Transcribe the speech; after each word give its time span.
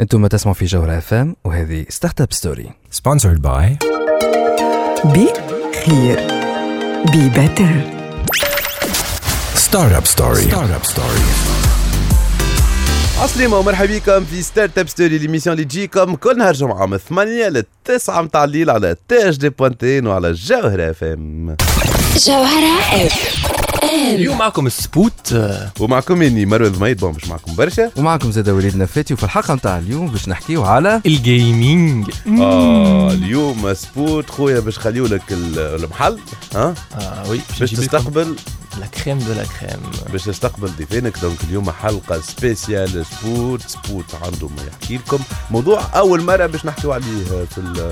أنتم 0.00 0.26
تسمعوا 0.26 0.54
في 0.54 0.64
جوهرة 0.64 0.98
اف 0.98 1.14
ام 1.14 1.36
وهذه 1.44 1.86
Startup 1.88 2.32
Story 2.32 2.70
Sponsored 2.94 3.38
by 3.38 3.86
بي 5.06 5.28
خير 5.86 6.20
be 7.12 7.28
better 7.28 7.94
Startup 9.54 10.06
Story. 10.06 10.50
Startup 10.50 10.86
Story. 10.94 11.22
عسلامة 13.22 13.56
ومرحبا 13.58 13.98
بكم 13.98 14.24
في 14.24 14.42
Startup 14.42 14.88
Story 14.88 15.18
l'émission 15.18 15.52
اللي 15.56 15.64
تجيكم 15.64 16.14
كل 16.14 16.38
نهار 16.38 16.52
جمعة 16.54 16.86
من 16.86 16.96
8 16.96 17.48
ل 17.48 17.64
9 17.84 18.22
متاع 18.22 18.44
الليل 18.44 18.70
على 18.70 18.96
THD 19.08 19.48
point 19.48 19.89
tn 19.89 20.06
وعلى 20.06 20.32
جوهرة 20.32 20.90
اف 20.90 21.04
ام 21.04 21.56
جوهرة 22.26 23.06
اف 23.06 23.53
اليوم 23.94 24.38
معكم 24.38 24.66
السبوت 24.66 25.36
ومعكم 25.80 26.22
إني 26.22 26.46
مروان 26.46 26.72
ضميد 26.72 26.96
bon 27.00 27.14
مش 27.14 27.28
معكم 27.28 27.54
برشا. 27.54 27.90
ومعكم 27.96 28.30
زاد 28.30 28.48
وليد 28.48 28.76
نفاتي 28.76 29.14
وفي 29.14 29.24
الحلقة 29.24 29.54
متاع 29.54 29.78
اليوم 29.78 30.06
باش 30.08 30.28
نحكيو 30.28 30.64
على 30.64 31.00
ال 31.06 31.21
gaming 31.21 32.10
آه 32.40 33.12
اليوم 33.12 33.74
سبوت 33.74 34.30
خويا 34.30 34.60
باش 34.60 34.78
خليو 34.78 35.06
لك 35.06 35.22
ال- 35.30 35.58
المحل 35.84 36.18
ها؟ 36.54 36.74
آه 37.00 37.30
oui 37.30 37.40
باش 37.60 37.70
تستقبل 37.70 38.36
la 38.80 38.86
crème 38.86 39.18
de 39.18 39.32
la 39.32 39.44
crème 39.60 39.80
باش 40.12 40.24
تستقبل 40.24 40.70
ضيفينك 40.78 41.18
donc 41.18 41.44
اليوم 41.44 41.70
حلقة 41.70 42.20
spéciale 42.20 43.06
سبوت 43.06 43.60
سبوت 43.66 44.04
عنده 44.22 44.48
ما 44.48 44.62
يحكي 44.68 44.96
لكم. 44.96 45.18
موضوع 45.50 45.82
أول 45.94 46.22
مرة 46.22 46.46
باش 46.46 46.66
نحكيو 46.66 46.92
عليه 46.92 47.24
في 47.24 47.46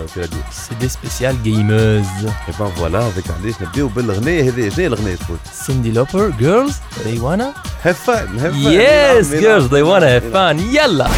في 0.08 0.16
الراديو. 0.16 0.38
c'est 0.69 0.74
des 0.74 0.88
spécial 0.88 1.42
gamers 1.42 2.06
et 2.27 2.55
bon 2.59 2.70
voilà 2.70 2.98
هذاك 2.98 3.24
علاش 3.41 3.55
نبدأو 3.62 3.88
بالغنية. 3.88 4.42
هذه 4.42 4.68
شنو 4.68 4.78
هي 4.78 4.86
الغنية 4.86 5.16
سبوت؟ 5.16 5.38
سيندي 5.66 5.91
لوبر 5.91 6.30
جيرلز 6.30 6.74
they 7.05 7.19
wanna 7.19 7.58
هاف 7.83 8.06
فان 8.06 8.38
هاف 8.38 8.52
فان 8.52 9.22
yes 9.22 9.27
girls 9.27 9.70
they 9.70 9.83
wanna 9.83 10.08
have 10.08 10.33
fun. 10.33 10.74
يلا. 10.74 11.08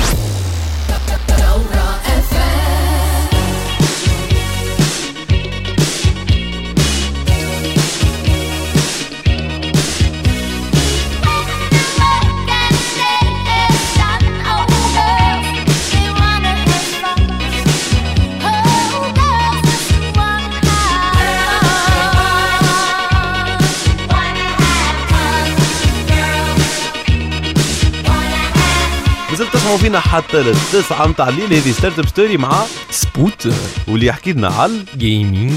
تسمعوا 29.74 29.88
فينا 29.90 30.00
حتى 30.00 30.42
للتسعة 30.42 31.06
متاع 31.06 31.28
الليل. 31.28 31.54
هذه 31.54 31.72
Startup 31.72 32.06
Story 32.08 32.36
مع 32.36 32.62
سبوت 32.90 33.48
واللي 33.88 34.06
يحكي 34.06 34.32
لنا 34.32 34.48
على 34.48 34.84
gaming 34.96 35.52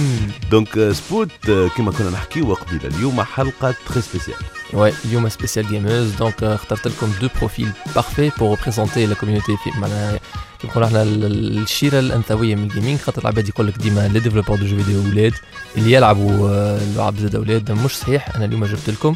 donc 0.52 0.78
آه، 0.78 0.92
سبوت 0.92 1.30
آه، 1.50 1.68
كما 1.78 1.92
كنا 1.92 2.10
نحكيو 2.10 2.54
قبيلة 2.54 2.96
اليوم 2.98 3.22
حلقة 3.22 3.76
très 3.88 4.02
spéciale 4.02 4.36
Ouais, 4.74 4.94
اليوم 5.06 5.30
spécial 5.30 5.68
gamers 5.68 6.12
donc 6.20 6.44
اخترت 6.44 6.88
لكم 6.88 7.12
deux 7.22 7.28
profils 7.40 7.70
parfaits 7.96 8.32
pour 8.40 8.58
représenter 8.58 9.06
la 9.06 9.16
community 9.16 9.58
في 9.64 9.80
معناها 9.80 10.20
كيما 10.62 10.72
نقولوا 10.72 10.88
إحنا 10.88 11.04
ال- 11.04 11.26
ال- 11.26 11.58
الشيرة 11.64 12.00
الأنثوية 12.00 12.56
من 12.56 12.64
ال 12.64 12.69
gaming 12.69 13.00
خاطر 13.00 13.22
العباد 13.22 13.50
يقول 13.50 13.68
لك 13.68 13.78
ديما 13.78 14.08
les 14.08 14.20
développeurs 14.20 14.58
de 14.58 14.66
jeux 14.66 14.78
vidéo 14.78 15.02
أولاد 15.06 15.34
اللي 15.78 15.92
يلعبوا 15.94 16.50
آه، 16.50 16.80
لعب 16.96 17.18
زاد 17.20 17.36
أولاد 17.36 17.72
مش 17.72 17.92
صحيح. 17.92 18.36
أنا 18.36 18.46
اليوم 18.46 18.66
جبت 18.66 18.90
لكم 18.90 19.16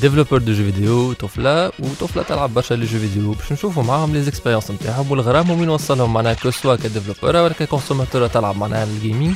développeur 0.00 0.38
de 0.38 0.52
jeux 0.52 0.64
vidéo 0.64 1.12
طفله 1.12 1.66
وطفله 1.78 2.22
تلعب 2.22 2.54
برشا 2.54 2.74
les 2.74 2.86
jeux 2.86 2.98
vidéo 2.98 3.32
باش 3.32 3.52
نشوفوا 3.52 3.82
معاهم 3.82 4.12
les 4.12 4.22
expériences 4.22 4.70
نتاعهم 4.70 5.10
والغرام 5.10 5.50
وين 5.50 5.68
وصلهم 5.68 6.12
معناها 6.12 6.34
que 6.34 6.50
ce 6.50 6.59
soit 6.59 6.76
ك 6.76 6.81
développeur 6.81 7.36
ولا 7.36 7.52
ك 7.52 7.58
consommateur 7.58 8.26
تلعب 8.26 8.56
معناها 8.56 8.84
ال 8.84 8.91
gaming 8.91 9.34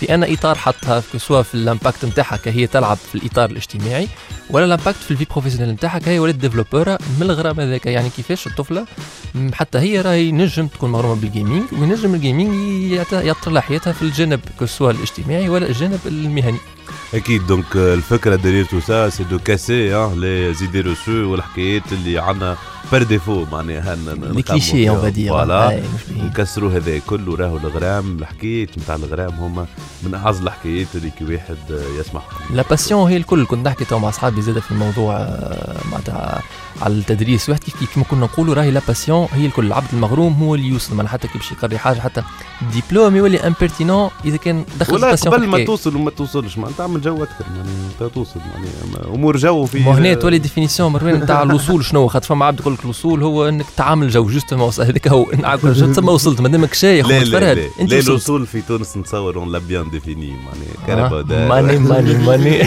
في 0.00 0.14
أنا 0.14 0.32
اطار 0.32 0.58
حطها 0.58 1.02
que 1.12 1.18
ce 1.18 1.26
soit 1.26 1.42
في 1.42 1.54
ال 1.54 1.61
impact 1.61 2.04
نتاعها 2.04 2.36
كهي 2.36 2.66
تلعب 2.66 2.96
في 2.96 3.14
الاطار 3.14 3.50
الاجتماعي 3.50 4.08
ولا 4.50 4.64
ال 4.64 4.69
impact 4.69 4.98
في 4.98 5.10
ال 5.10 5.14
vie 5.14 5.26
professionnelle 5.30 5.74
نتاعها 5.74 5.98
كهي 5.98 6.18
ولات 6.18 6.34
ديفلوبورة 6.34 6.98
من 7.20 7.22
الغرام 7.22 7.60
هذاك 7.60 7.86
يعني 7.86 8.10
كيفاش 8.10 8.46
الطفله 8.46 8.86
حتى 9.52 9.78
هي 9.78 10.00
راهي 10.00 10.32
نجم 10.32 10.66
تكون 10.66 10.92
مغرومه 10.92 11.14
بال 11.20 11.31
gaming 11.31 11.62
وينجم 11.72 12.14
ال 12.14 12.25
gaming 12.25 12.92
يطر 13.12 13.52
لحيتها 13.52 13.92
في 13.92 14.02
الجانب 14.02 14.40
que 14.58 14.66
ce 14.66 14.74
soit 14.74 14.90
الاجتماعي 14.90 15.48
ولا 15.48 15.66
الجانب 15.66 16.00
المهني 16.06 16.58
أكيد 17.14 17.46
donc 17.46 17.76
الفكرة 17.76 18.36
derrière 18.36 18.64
tout 18.64 18.80
ça 18.80 19.08
c'est 19.08 19.24
de 19.24 19.38
casser 19.38 19.88
les 20.14 20.54
idées 20.54 20.80
reçues 20.80 21.30
والحكايات 21.32 21.92
اللي 21.92 22.18
عندنا 22.18 22.56
par 22.92 23.02
défaut 23.02 23.44
معناها 23.52 23.94
نخمموا 23.94 24.42
cliché. 24.42 24.88
on 24.90 25.00
va 25.00 25.09
dire 25.09 25.28
voilà 25.28 25.82
نكسروا 26.16 26.70
هذا 26.70 26.98
كله 26.98 27.36
راهو 27.36 27.56
الغرام 27.56 28.18
الحكايات 28.18 28.78
نتاع 28.78 28.94
الغرام 28.94 29.34
هما 29.34 29.66
من 30.02 30.14
أعز 30.14 30.40
الحكايات 30.40 30.86
اللي 30.94 31.10
كي 31.10 31.24
واحد 31.24 31.56
يسمعهم 32.00 32.26
la 32.50 32.64
passion 32.70 33.10
هي 33.10 33.16
الكل 33.16 33.46
كنت 33.46 33.66
نحكي 33.66 33.84
تو 33.84 33.98
مع 33.98 34.08
أصحابي 34.08 34.42
زادة 34.42 34.60
في 34.60 34.70
الموضوع 34.70 35.16
آه، 35.16 35.80
معناتها 35.90 36.42
على 36.82 36.94
التدريس 36.94 37.48
واحد 37.48 37.60
كيف 37.60 37.78
كيف 37.78 37.94
كما 37.94 38.04
كنا 38.04 38.20
نقولوا 38.20 38.54
راهي 38.54 38.70
la 38.70 38.80
passion 38.88 39.28
هي 39.32 39.46
الكل 39.46 39.66
العبد 39.66 39.88
المغروم 39.92 40.32
هو 40.32 40.54
اللي 40.54 40.68
يوصل 40.68 40.94
معناها 40.94 41.12
حتى 41.12 41.28
كي 41.28 41.38
باش 41.38 41.52
يقري 41.52 41.78
حاجة 41.78 41.98
حتى 42.00 42.22
ديبلوم 42.72 43.16
يولي 43.16 43.40
امبيرتينون 43.40 44.10
إذا 44.24 44.36
كان 44.36 44.64
دخل 44.80 44.94
ولا 44.94 45.14
قبل 45.14 45.46
ما. 45.46 45.64
توصل 45.64 45.96
وما 45.96 46.10
توصلش 46.10 46.58
معناتها 46.58 46.78
تعمل 46.78 47.00
جو 47.00 47.22
أكثر 47.22 47.44
معناها 47.50 48.08
توصل 48.14 48.40
معناها 48.40 49.14
أمور 49.14 49.36
جو 49.36 49.64
في 49.66 49.82
هنا 49.82 50.14
تولي 50.14 50.38
ديفينيسيون 50.38 50.92
مروان 50.92 51.14
نتاع 51.14 51.42
الوصول 51.42 51.84
شنو؟ 51.84 52.08
خاطر 52.08 52.26
فما 52.26 52.44
عبد 52.44 52.60
يقول 52.60 52.77
لك 52.78 52.84
الوصول 52.84 53.22
هو 53.22 53.48
إنك 53.48 53.66
تعامل 53.76 54.10
جو 54.10 54.26
جوستومون 54.26 54.72
هذاك 54.78 55.08
هو 55.08 55.26
نعرف 55.42 55.60
شو 55.62 55.92
تسمى 55.92 56.10
وصلت 56.10 56.40
ما 56.40 56.48
دامك 56.48 56.74
شايخ 56.74 57.06
لا 57.08 57.24
لا 57.24 57.54
لا. 57.54 57.68
أنت 57.80 57.92
لا 57.92 58.00
الوصول 58.00 58.46
في 58.46 58.60
تونس 58.60 58.96
نتصور 58.96 59.36
اون 59.36 59.52
لا 59.52 59.58
بيان 59.58 59.90
ديفيني 59.90 60.36
معناها. 60.88 61.22
ماني 61.48 61.78
ماني 61.78 62.14
ماني. 62.14 62.58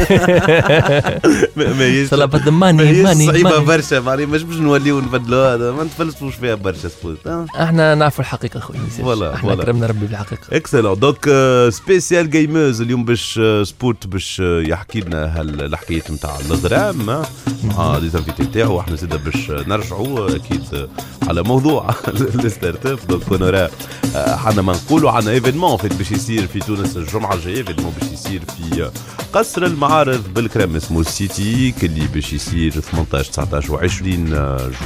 ما 1.58 1.74
ما 1.74 1.84
هيش 1.86 2.10
صلا 2.10 2.26
بد 2.26 2.50
ما 2.50 2.72
ماني 2.72 2.90
هيش 2.90 2.98
ماني 3.06 3.26
صعيبة 3.28 3.50
ماني. 3.50 3.66
برشا 3.66 4.00
معناها 4.00 4.26
مش 4.26 4.44
باش 4.44 4.58
نوليو 4.58 5.00
نبدلوا 5.00 5.56
هذا 5.56 5.72
ما 5.72 5.84
نتفلسفوش 5.84 6.36
فيها 6.36 6.56
برشا 6.56 6.90
سبوت 6.90 7.28
آه. 7.28 7.46
إحنا 7.62 7.96
نعرف 7.96 8.20
الحقيقة 8.20 8.60
خويا 8.60 8.80
ما. 8.80 8.86
voilà، 9.03 9.36
إحنا. 9.36 9.56
كرمنا 9.56 9.88
ربي 9.88 10.06
بالحقيقة. 10.06 10.42
excellent 10.52 11.00
donc 11.00 11.30
spécial 11.69 12.30
gamers 12.30 12.81
اليوم 12.82 13.06
باش 13.06 13.40
آه، 13.44 13.64
سبوت 13.64 14.08
باش 14.08 14.42
آه، 14.46 14.62
يحكي 14.62 15.00
لنا 15.00 15.42
الحكايات 15.42 16.12
نتاع 16.12 16.38
الغرام 16.50 17.10
آه، 17.10 17.26
مع 17.64 17.98
les 17.97 18.09
invités 18.09 18.46
تاعو 18.46 18.76
وإحنا 18.78 18.96
زيدا 18.96 19.18
باش 19.18 19.52
آه، 19.52 19.64
نرجعوا 19.68 20.00
آه، 20.07 20.35
أكيد 20.35 20.88
على 21.28 21.44
موضوع 21.44 21.89
ال 22.46 22.86
startup 22.86 23.00
donc 23.09 23.24
كنا 23.23 23.69
حنا 24.16 24.62
ما 24.62 24.73
نقولوا 24.73 25.12
عن 25.12 25.28
événement 25.28 25.78
فيت 25.78 25.94
باش 25.94 26.12
يصير 26.12 26.47
في 26.47 26.59
تونس 26.59 26.97
الجمعة 26.97 27.34
الجاية. 27.34 27.57
événement 27.58 27.94
باش 28.01 28.12
يصير 28.12 28.41
في 28.41 28.91
قصر 29.34 29.63
المعارض 29.66 30.23
بالكرام 30.34 30.75
اسمه 30.75 31.00
السيتي 31.00 31.73
اللي 31.84 32.07
باش 32.07 32.34
يصير 32.34 32.72
18 32.72 33.31
19 33.31 33.78
و20 33.89 34.03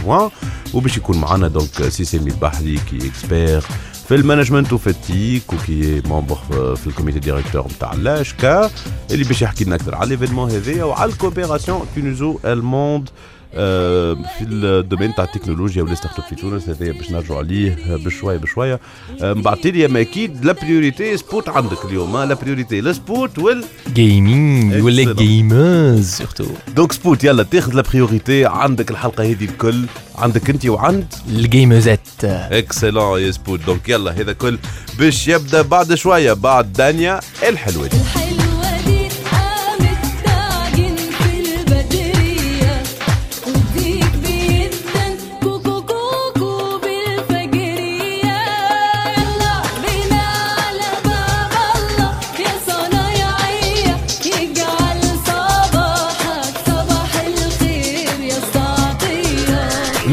جوان. 0.04 0.30
وباش 0.74 0.98
يكون 0.98 1.18
معنا 1.18 1.48
donc 1.48 1.90
سيسيمي 1.90 2.32
البحري 2.32 2.80
كي 2.90 3.08
expert 3.08 3.62
في 4.08 4.16
ال 4.16 4.21
management 4.21 4.74
وفي 4.74 4.88
ال 4.88 5.01
tech 5.01 5.54
وكي 5.54 6.02
membre 6.06 6.36
في 6.76 6.88
ال 6.88 6.92
comité 6.92 7.20
directeur 7.20 7.68
نتاع 7.68 7.94
لاشكا 7.94 8.70
اللي 9.12 9.24
باش 9.24 9.42
يحكي 9.42 9.64
لنا 9.64 9.76
أكثر 9.76 9.96
على 9.96 10.14
ال 10.14 10.17
événement 10.17 10.52
هذايا 10.52 10.84
وعلى 10.84 11.12
ال 11.12 11.86
coopération 11.96 12.40
tuniso-allemande 12.46 13.10
في 13.56 14.42
ال 14.42 14.51
domaine 14.51 15.16
تاع 15.16 15.24
التكنولوجيا 15.24 15.84
وال 15.84 16.20
startup 16.20 16.26
في 16.30 16.36
تونس 16.36 16.70
هذايا 16.70 16.92
باش 16.92 17.12
نرجعوا 17.12 17.40
عليه 17.40 17.78
بشوية 17.90 18.38
بشوية. 18.38 18.80
آه، 19.22 19.34
بعد 19.34 19.68
لي 19.68 19.86
اما 19.86 20.02
أكيد 20.02 20.46
la 20.46 20.52
priorité 20.54 21.18
سبوت 21.18 21.50
عندك 21.50 21.86
اليوم 21.86 22.18
la 22.18 22.34
priorité 22.34 22.80
السبوت 22.80 23.40
وال 23.40 23.64
gaming 23.94 24.84
ولا 24.84 25.04
Excellent. 25.04 25.18
gamers 25.18 26.10
surtout 26.10 26.46
donc 26.76 26.92
سبوت 26.92 27.24
يلا 27.24 27.44
تاخذ 27.44 27.74
la 27.74 27.82
priorité 27.82 28.46
عندك 28.46 28.92
الحلقة 28.92 29.24
هذه 29.24 29.46
الكل 29.46 29.86
عندك 30.18 30.50
أنت 30.50 30.66
وعند 30.66 31.14
الجيمرزات 31.30 32.08
excellent 32.24 33.22
يا 33.22 33.32
سبوت 33.32 33.60
donc 33.66 33.90
يلا 33.90 34.12
هذا 34.12 34.34
كل 34.34 34.58
باش 35.00 35.28
يبدأ 35.28 35.62
بعد 35.62 35.94
شوية 35.94 36.34
بعد 36.34 36.74
دانيا 36.74 37.20
الحلوة. 37.50 37.90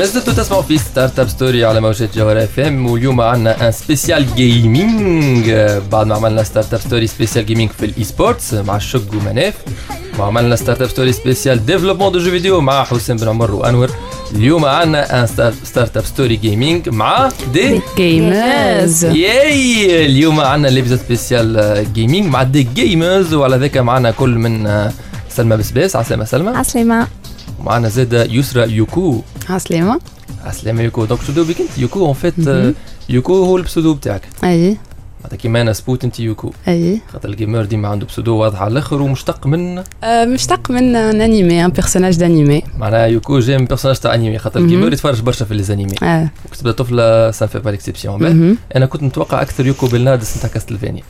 ما 0.02 0.08
زلتوا 0.08 0.32
تسمعوا 0.32 0.62
في 0.62 0.78
Startup 0.78 1.28
Story 1.28 1.64
على 1.64 1.80
موجات 1.80 2.16
جوهر 2.18 2.44
اف 2.44 2.60
ام 2.60 2.86
واليوم 2.86 3.20
عندنا 3.20 3.66
un 3.68 3.72
spécial 3.72 4.34
gaming 4.34 5.50
بعد 5.92 6.06
ما 6.06 6.14
عملنا 6.14 6.42
Startup 6.42 6.80
Story 6.80 7.06
spécial 7.06 7.46
gaming 7.46 7.70
في 7.70 7.86
ال 7.86 8.04
e-sports 8.04 8.54
مع 8.54 8.76
الشق 8.76 9.14
ومناف 9.14 9.54
وعملنا 10.18 10.56
Startup 10.56 10.88
Story 10.88 11.12
spécial 11.12 11.66
développement 11.66 12.12
de 12.12 12.18
jeux 12.18 12.30
vidéo 12.30 12.60
مع 12.60 12.84
حسين 12.84 13.16
بن 13.16 13.28
عمر 13.28 13.50
وأنور 13.54 13.90
اليوم 14.34 14.64
عندنا 14.64 15.20
un 15.22 15.26
Startup 15.64 16.04
Story 16.04 16.36
gaming 16.36 16.88
مع 16.88 17.28
des 17.52 17.80
gamers 17.96 19.04
ياي 19.04 20.06
اليوم 20.06 20.40
عندنا 20.40 20.68
l'épisode 20.68 20.98
spécial 20.98 21.86
gaming 21.94 22.26
مع 22.26 22.42
des 22.42 22.62
gamers 22.62 23.34
وعلى 23.34 23.56
ذاك 23.56 23.76
معنا 23.76 24.10
كل 24.10 24.30
من 24.30 24.66
آه، 24.66 24.92
سلمى 25.30 25.56
بسباس. 25.56 25.96
عسلامة 25.96 26.24
سلمى. 26.24 26.50
عسلامة. 26.50 27.06
ومعنا 27.60 27.88
زاد 27.88 28.28
يسرا 28.30 28.64
يوكو. 28.66 29.22
عسلامة 29.50 30.00
عسلامة 30.44 30.82
يوكو. 30.82 31.04
donc 31.04 31.20
شو 31.22 31.32
دوبك 31.32 31.60
انت 31.60 31.78
يوكو 31.78 32.06
en 32.06 32.14
fait 32.14 32.38
مهم. 32.38 32.74
يوكو 33.08 33.44
هو 33.44 33.56
ال 33.56 33.62
pseudo 33.62 33.94
بتاعك. 33.94 34.22
أي. 34.44 34.76
معناتها 35.20 35.36
كيما 35.36 35.60
أنا 35.60 35.72
سبوت 35.72 36.04
أنت 36.04 36.20
يوكو. 36.20 36.52
أي. 36.68 37.00
خاطر 37.12 37.28
ال 37.28 37.34
gamer 37.34 37.64
ديما 37.64 37.88
عنده 37.88 38.06
pseudo 38.06 38.36
واضح 38.36 38.62
على 38.62 38.72
الآخر 38.72 39.02
ومشتق 39.02 39.46
من 39.46 39.82
آه، 40.04 40.24
مشتق 40.24 40.70
من 40.70 40.96
un 40.96 41.20
animé 41.20 41.64
un 41.64 41.70
personnage 41.70 42.16
d'animé 42.16 42.62
معناها 42.78 43.06
يوكو 43.06 43.38
جاي 43.38 43.58
من 43.58 43.64
personnage 43.64 43.98
تاع 43.98 44.14
animé 44.14 44.38
خاطر. 44.38 44.60
ال 44.60 44.66
gamer 44.66 44.92
يتفرج 44.92 45.20
برشا 45.20 45.44
في 45.44 45.54
les 45.54 45.68
animés 45.68 45.94
آه. 46.02 46.30
وكتبدا 46.46 46.72
طفلة 46.72 47.30
ça 47.30 47.39
ne 47.39 47.48
fait 47.48 47.58
pas 47.58 47.70
l'exception. 47.70 48.56
أنا 48.76 48.86
كنت 48.86 49.02
متوقع 49.02 49.42
أكثر 49.42 49.66
يوكو 49.66 49.86
بالنادس 49.86 50.36
نتاع 50.36 50.50
Castlevania 50.50 51.02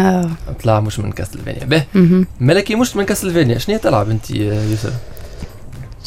آه. 0.00 0.30
طلع 0.62 0.80
مش 0.80 0.98
من 0.98 1.12
Castlevania 1.12 1.64
باهي. 1.64 2.24
ملكي 2.40 2.74
مش 2.74 2.96
من 2.96 3.04
كاستلفانيا 3.04 3.58
شنو 3.58 3.76
تلعب 3.78 4.10
أنت 4.10 4.30
يا 4.30 4.62
يوسف؟ 4.70 4.92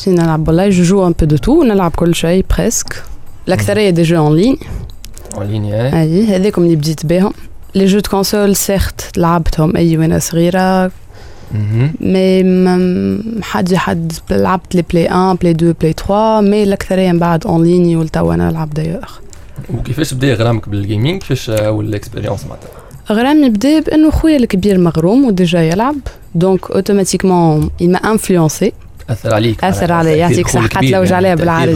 شي 0.03 0.09
نلعب 0.09 0.47
والله 0.47 0.69
je 0.69 0.83
joue 0.83 1.07
un 1.07 1.13
peu 1.19 1.25
de 1.25 1.37
tout 1.37 1.63
نلعب 1.63 1.91
كل 1.95 2.15
شيء 2.15 2.45
presque 2.57 3.03
الاكثريه 3.47 3.89
des 3.89 4.03
jeux 4.03 4.17
en 4.17 4.35
ligne 4.35 4.57
en 5.37 5.45
ligne 5.47 6.01
اي 6.01 6.25
هذاكم 6.25 6.63
اللي 6.63 6.75
بديت 6.75 7.05
بهم 7.05 7.33
les 7.75 7.85
jeux 7.85 7.99
de 7.99 8.09
console 8.09 8.55
certes 8.55 9.17
لعبتهم 9.17 9.75
اي 9.77 9.97
وأنا 9.97 10.19
صغيره 10.19 10.91
مهم. 11.53 11.93
mais 11.99 12.43
م- 12.43 13.39
حد 13.41 13.73
حد 13.75 14.13
لعبت 14.31 14.75
les 14.75 14.83
Play 14.91 15.03
1 15.05 15.37
Play 15.37 15.51
2 15.53 15.73
Play 15.81 15.93
3 15.93 16.41
mais 16.41 16.63
الاكثريه 16.63 17.11
من 17.11 17.19
بعد 17.19 17.47
en 17.47 17.63
ligne 17.63 17.95
ولتوا 17.95 18.33
أنا 18.33 18.49
نلعب 18.49 18.69
دايوغ 18.73 19.03
وكيفاش 19.73 20.13
بدا 20.13 20.33
غرامك 20.33 20.69
بال 20.69 20.82
gaming 20.82 21.21
كيفاش 21.21 21.49
اول 21.49 21.95
expérience 21.95 22.45
معناتها 22.45 22.69
غرامي 23.11 23.49
بدا 23.49 23.79
بانه 23.79 24.09
خويا 24.11 24.37
الكبير 24.37 24.77
مغروم 24.77 25.25
و 25.25 25.32
déjà 25.32 25.59
يلعب 25.61 25.95
donc 26.35 26.71
automatiquement 26.71 27.69
il 27.83 27.87
m'a 27.95 27.99
influencé. 27.99 28.71
اثر 29.09 29.33
عليك. 29.33 29.63
أثر 29.63 29.91
معناتها 29.91 29.95
علي، 29.95 30.17
يعطيك 30.17 30.55
الكبير 30.55 30.91
تلوج 30.91 31.13
عليها 31.13 31.35
تأثير 31.35 31.45
بالعربي. 31.45 31.73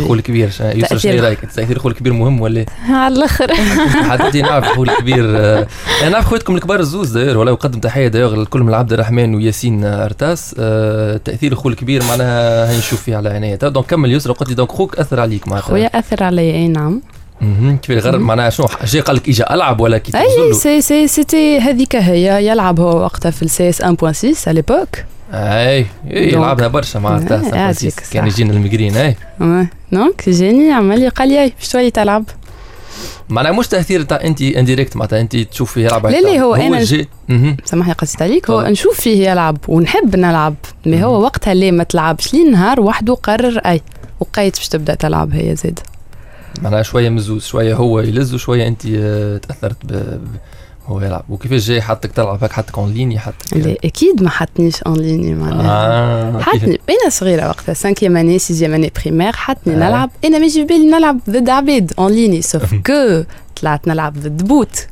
شا- 0.52 0.64
يوسف 0.64 0.94
تأثير- 0.94 0.98
شنو 0.98 1.24
رأيك؟ 1.24 1.40
تأثير 1.56 1.78
اخوه 1.78 1.92
الكبير 1.92 2.14
مهم 2.14 2.42
ولا؟ 2.42 2.66
على 2.90 3.16
الأخر. 3.16 3.54
حتى 4.10 4.42
نعرف 4.42 4.66
اخوه 4.66 4.86
الكبير 4.90 5.24
آه، 5.38 5.68
أنا 6.02 6.10
نعرف 6.10 6.26
خواتكم 6.26 6.56
الكبار 6.56 6.80
الزوز 6.80 7.12
داير 7.18 7.38
ولا 7.38 7.52
يقدم 7.52 7.80
تحية 7.80 8.08
داير 8.08 8.36
لكل 8.36 8.60
من 8.64 8.74
عبد 8.74 8.94
الرحمن 8.94 9.36
وياسين 9.36 9.86
أرتاس. 9.86 10.56
آه، 10.60 11.18
تأثير 11.18 11.54
اخوه 11.54 11.72
الكبير 11.72 12.04
معناها 12.04 12.78
نشوف 12.78 13.02
فيه 13.02 13.16
على 13.18 13.30
تو 13.56 13.68
دونك 13.68 13.86
كمل 13.86 14.12
يسرا 14.12 14.34
قلت 14.34 14.50
لي 14.50 14.56
دونك 14.56 14.72
خوك 14.72 15.00
أثر 15.00 15.20
عليك 15.20 15.48
معناتها. 15.48 15.68
خويا 15.68 16.00
أثر 16.00 16.24
علي 16.24 16.52
أي 16.56 16.68
نعم. 16.68 17.02
كيف 17.82 17.92
الغرب 17.92 18.16
مهم. 18.16 18.28
معناها 18.28 18.50
شنو؟ 18.50 18.68
جاي 18.86 19.02
قال 19.02 19.16
لك 19.16 19.30
إجا 19.30 19.54
ألعب 19.54 19.80
ولا 19.80 19.98
كي 19.98 20.18
أي؟ 20.18 20.54
سي 20.54 20.82
سي 20.82 21.08
سيتي 21.08 21.60
هذيك 21.60 21.96
هي 21.96 22.48
يلعب 22.48 22.80
هو 22.80 22.98
وقتها 23.04 23.32
في 23.32 23.44
السي 23.44 23.70
اس 23.70 23.82
1.6 23.82 24.48
على 24.48 24.56
ليبوك 24.56 24.90
اي 25.34 25.86
اي 26.12 26.32
دونك. 26.32 26.44
لعبها 26.46 26.68
برشا 26.68 27.00
فرانسيس. 27.00 27.96
كان. 28.12 28.28
يجينا 28.28 28.54
المجرين 28.54 28.98
اي 28.98 29.16
دونك 29.92 30.30
جاني 30.30 30.72
عمل 30.72 31.00
لي 31.00 31.08
قال 31.08 31.30
لي 31.30 31.52
باش 31.60 31.70
تولي 31.70 31.92
تلعب 31.92 32.24
معناها 33.30 33.52
مش 33.52 33.68
تاثير 33.68 34.02
تاع 34.04 34.22
انت 34.24 34.42
انديريكت 34.42 34.96
معناتها 34.96 35.22
انت 35.22 35.36
تشوف 35.36 35.72
فيه 35.74 35.86
يلعب 35.86 36.08
لا، 36.08 36.22
لا، 36.22 36.40
هو 36.42 36.56
أنا- 36.58 36.82
جي. 36.82 37.10
سامحني 37.66 37.94
قصيت 37.94 38.22
عليك 38.22 38.50
هو. 38.50 38.62
نشوف 38.62 39.02
فيه 39.02 39.30
يلعب 39.30 39.58
ونحب 39.68 40.16
نلعب 40.16 40.56
mais 40.86 41.04
هو. 41.04 41.22
وقتها 41.24 41.54
ليه 41.54 41.72
ما 41.72 41.84
تلعبش 41.84 42.34
لي 42.34 42.44
نهار 42.44 42.80
وحده 42.80 43.14
قرر 43.14 43.58
اي 43.58 43.82
وقيت 44.20 44.56
باش 44.58 44.68
تبدا 44.70 44.96
تلعب 44.96 45.34
هي 45.34 45.56
زاد 45.56 45.80
معناها 46.62 46.82
شوية 46.84 47.10
مزوز 47.10 47.46
شوية 47.46 47.76
هو 47.76 48.00
يلز 48.00 48.34
وشويه 48.34 48.68
انت 48.68 48.82
تاثرت 49.48 49.78
ب... 49.86 50.20
هو 50.88 51.02
يلعب 51.02 51.24
وكيفاش 51.30 51.68
جاي 51.68 51.82
حطك 51.82 52.12
تلعب 52.12 52.44
هيك 52.44 52.52
حطك 52.52 52.78
en 52.78 52.92
ligne 52.94 53.20
حطك 53.20 53.54
لا 53.58 53.76
أكيد 53.86 54.24
ما 54.24 54.30
حطنيش 54.30 54.84
en 54.84 54.96
ligne 55.00 55.36
معناها 55.36 55.72
آه 55.72 56.32
كيف- 56.38 56.44
حطني 56.44 56.80
أنا 56.90 57.10
صغيره 57.10 57.48
وقتها 57.48 57.74
5 57.74 58.08
année 58.08 58.40
6 58.40 58.66
année 58.66 58.92
primaire 59.02 59.34
حطني 59.36 59.74
آه. 59.74 59.78
نلعب 59.78 60.10
أنا 60.26 60.40
ما 60.40 60.48
في 60.50 60.64
بالي 60.64 60.86
نلعب 60.86 61.20
ضد 61.30 61.50
عباد 61.50 61.94
en 62.00 62.12
ligne 62.12 62.42
sauf 62.42 62.74
que 62.74 63.24
طلعت 63.62 63.88
نلعب 63.88 64.14
ضد 64.20 64.48
bot 64.48 64.88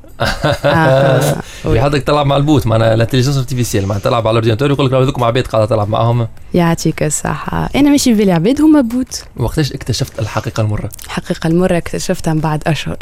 آه. 0.65 1.35
يحطك 1.65 2.03
تلعب 2.03 2.25
مع 2.25 2.37
ال 2.37 2.45
bot 2.45 2.67
معناها 2.67 2.93
ال 2.93 2.97
intelligence 2.97 3.37
artificielle 3.37 3.85
معناها 3.87 4.03
تلعب 4.03 4.27
على 4.27 4.31
ال 4.39 4.42
ordinateur 4.42 4.71
يقول 4.71 4.85
لك 4.87 4.93
هذوكم 4.93 5.23
عباد 5.23 5.47
قاعدة 5.47 5.65
تلعب 5.67 5.89
معاهم 5.89 6.27
يعطيك 6.53 7.03
الصحة 7.03 7.69
أنا 7.75 7.89
ماشي 7.89 8.11
في 8.13 8.19
بالي 8.19 8.31
عباد 8.31 8.61
هما 8.61 8.81
bot 8.81 9.23
وقتاش 9.37 9.71
اكتشفت 9.73 10.19
الحقيقة 10.19 10.61
المره 10.61 10.89
حقيقة 11.07 11.47
المرة 11.47 11.77
اكتشفتها 11.77 12.33
من 12.33 12.39
بعد 12.39 12.63
أشهر 12.67 12.97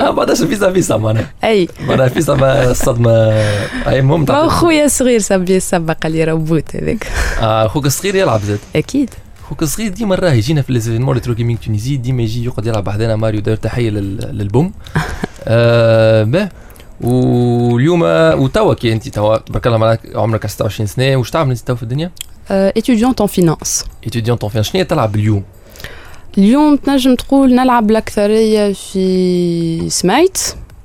آه 0.00 0.10
بعدش 0.10 0.42
فيزا 0.42 0.72
فيزا 0.72 0.96
معناها 0.96 1.30
أي 1.44 1.68
معناها 1.88 2.08
فيزا 2.08 2.34
ما 2.34 2.70
الصدمه 2.70 3.10
اي 3.88 3.98
المهم 3.98 4.24
ما 4.28 4.48
خويا 4.48 4.88
صغير 4.88 5.20
سبي 5.20 5.58
قال 6.02 6.12
لي 6.12 6.24
راه 6.24 6.34
bot 6.34 6.76
هذاك 6.76 7.06
آه، 7.40 7.66
أخوك 7.66 7.86
الصغير 7.86 8.14
يلعب 8.14 8.40
زاد 8.40 8.58
أكيد 8.76 9.10
خوك 9.48 9.62
الصغير 9.62 9.88
ديما 9.90 10.14
راه 10.14 10.30
يجينا 10.32 10.62
في 10.62 10.72
les 10.72 10.82
événements 10.82 11.14
Retro 11.14 11.34
Gaming 11.34 11.58
Tunisie 11.58 11.96
ديما 11.96 12.22
يجي 12.22 12.44
يقعد 12.44 12.66
يلعب 12.66 12.84
بحذانا 12.84 13.16
ماريو 13.16 13.40
داير 13.40 13.56
تحيه 13.56 13.90
لل- 13.90 14.38
للبوم 14.38 14.72
آه 15.44 16.22
باه 16.24 16.48
واليوم 17.00 18.02
وتوا 18.42 18.74
كي 18.74 18.92
انت 18.92 19.08
توا 19.08 19.36
تبارك 19.36 19.66
الله 19.66 19.78
معناك 19.78 20.00
عمرك 20.14 20.46
26 20.46 20.86
سنه 20.86 21.16
واش 21.16 21.30
تعمل 21.30 21.50
انت 21.50 21.60
توا 21.60 21.76
في 21.76 21.82
الدنيا؟ 21.82 22.10
étudiante 22.78 23.24
en 23.24 23.28
finance. 23.40 23.84
étudiante 24.04 24.62
شنو 24.62 24.80
هي 24.80 24.84
تلعب 24.84 25.14
اليوم؟ 25.16 25.42
اليوم 26.38 26.76
تنجم 26.76 27.14
تقول 27.14 27.54
نلعب 27.54 27.90
الأكثرية 27.90 28.72
في 28.72 29.86
سمايت 29.90 30.38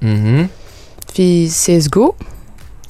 أها 0.03 0.47
في 1.13 1.47
CS 1.47 1.89
GO. 1.89 2.13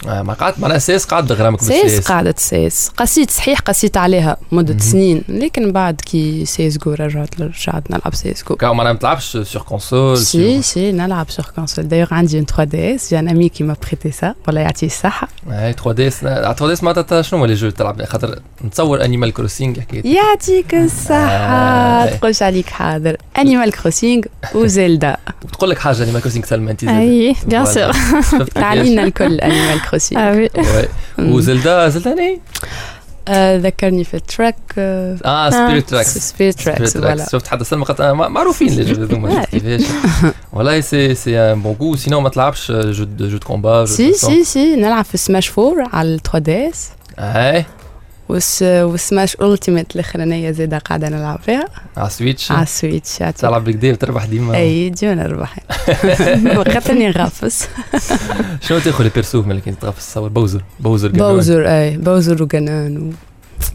آه 0.08 0.22
ما 0.22 0.34
قعدت 0.34 0.60
معناها 0.60 0.78
CS 0.78 1.06
قعد 1.06 1.32
غرامك 1.32 1.62
CS 1.62 1.82
بالسيس 1.84 2.08
قاعدة 2.08 2.36
سيس 2.38 2.92
قسيت 2.98 3.32
صحيح 3.32 3.60
قسيت 3.60 3.98
عليها 3.98 4.38
مدة. 4.52 4.78
سنين. 4.78 5.24
لكن 5.30 5.72
بعد 5.72 6.02
كي 6.02 6.46
CS 6.46 6.78
GO 6.78 6.92
رجعت 6.94 7.42
رجعت 7.42 7.92
نلعب 7.92 8.16
CS 8.16 8.44
GO. 8.50 8.56
كاو 8.56 8.74
معناها 8.74 8.94
ما 8.94 9.00
تلعبش 9.00 9.38
sur 9.38 9.62
console 9.62 10.18
si 10.18 10.62
si 10.62 10.92
نلعب 10.92 11.30
sur 11.30 11.46
console 11.56 11.88
d'ailleurs 11.88 12.14
عندي 12.14 12.38
une 12.38 12.46
3DS 12.46 13.10
j'ai 13.10 13.20
un 13.20 13.30
ami 13.30 13.50
qui 13.50 13.64
m'a 13.64 13.76
prêté 13.88 14.12
ça 14.12 14.36
والله 14.48 14.62
يعطيه 14.62 14.88
الصحة 14.88 15.28
اي 15.52 15.74
3 15.74 15.92
دي 15.92 16.08
اس 16.08 16.20
3 16.20 16.68
دي 16.68 16.74
اس 16.74 16.84
معناتها 16.84 17.22
شنو 17.22 17.40
هو 17.40 17.46
les 17.46 17.54
jeux 17.54 17.70
تلعب؟ 17.70 18.04
خاطر 18.04 18.40
نتصور 18.66 19.06
Animal 19.06 19.34
Crossing 19.34 19.80
حكيت 19.80 20.06
يعطيك 20.06 20.76
الصحة. 20.76 22.06
تقولش 22.06 22.44
عليك 22.44 22.70
حاضر. 22.70 23.18
Animal 23.38 23.72
Crossing 23.72 24.24
و 24.56 24.66
Zelda 24.66 25.18
وتقول 25.44 25.70
لك 25.70 25.80
حاجة 25.80 26.04
Animal 26.04 26.22
Crossing 26.22 26.46
سلمى 26.46 26.72
أنت. 26.72 26.84
eh 26.84 27.36
bien. 27.48 27.66
sûr؟ 27.66 27.92
تعلينا 28.56 29.04
الكل 29.04 29.40
Animal 29.42 29.82
Crossing 29.90 30.22
ah 30.22 30.32
oui 30.36 30.50
Ouais. 30.50 30.88
و 31.20 31.32
Zelda 31.32 31.90
Zelda 31.90 32.14
ني 32.14 32.40
آه، 33.28 33.58
ذكرني 33.58 34.04
في 34.04 34.14
ال 34.14 34.20
Tracks 34.20 34.56
آه 34.78 35.50
Spirit 35.50 35.90
Tracks 35.90 36.18
Spirit 36.18 36.60
Tracks 36.62 37.32
شفت 37.32 37.48
حتى 37.48 37.64
سلمى 37.64 37.86
قالت 37.86 38.02
معروفين 38.02 38.68
les 38.70 38.84
jeux 38.94 39.04
هذوما 39.04 39.44
كيفاش 39.44 39.82
والله 40.54 40.82
c'est 40.82 41.16
c'est 41.16 41.40
un 41.40 41.62
bon 41.62 41.76
jeu 41.80 41.96
sinon 41.96 42.20
ما 42.22 42.30
تلعبش 42.30 42.72
jeux 42.72 43.06
jeux 43.20 43.40
combat 43.40 43.86
si 43.86 44.14
si 44.14 44.44
si 44.44 44.76
نلعب 44.76 45.06
في 45.06 45.18
سماش 45.18 45.52
4 45.60 45.90
على 45.94 46.08
ال 46.14 46.22
3DS 46.22 46.90
اي 47.20 47.66
وس 48.30 48.64
و 48.64 48.76
Smash 48.76 49.38
Ultimate 49.42 49.96
الاخرانيه 49.96 50.52
زاده 50.52 50.78
قاعدة 50.78 51.10
نلعب 51.10 51.40
فيها؟ 51.40 51.66
على 51.98 52.10
Switch 52.10 52.52
على 52.52 52.64
ال 52.64 52.72
Switch 52.72 53.22
يعطيك. 53.22 53.42
تلعب 53.42 53.64
بالكدا 53.64 53.96
تربح 53.96 54.26
ديما. 54.26 54.56
أي 54.56 54.90
ديما 54.90 55.16
نربح. 55.16 55.58
وقتني 56.58 57.08
نغفص 57.08 57.68
شنو 58.68 58.80
تأخذ 58.80 59.04
les 59.04 59.10
persos 59.16 59.42
ملي 59.42 59.62
كنت 59.62 59.82
تغفص 59.82 60.12
تصور 60.12 60.30
Bowser 60.30 60.64
Bowser. 60.80 61.10
Bowser 61.10 61.68
أي 61.68 61.98
Bowser 61.98 62.44
و 62.44 62.54
Ganon. 62.54 63.14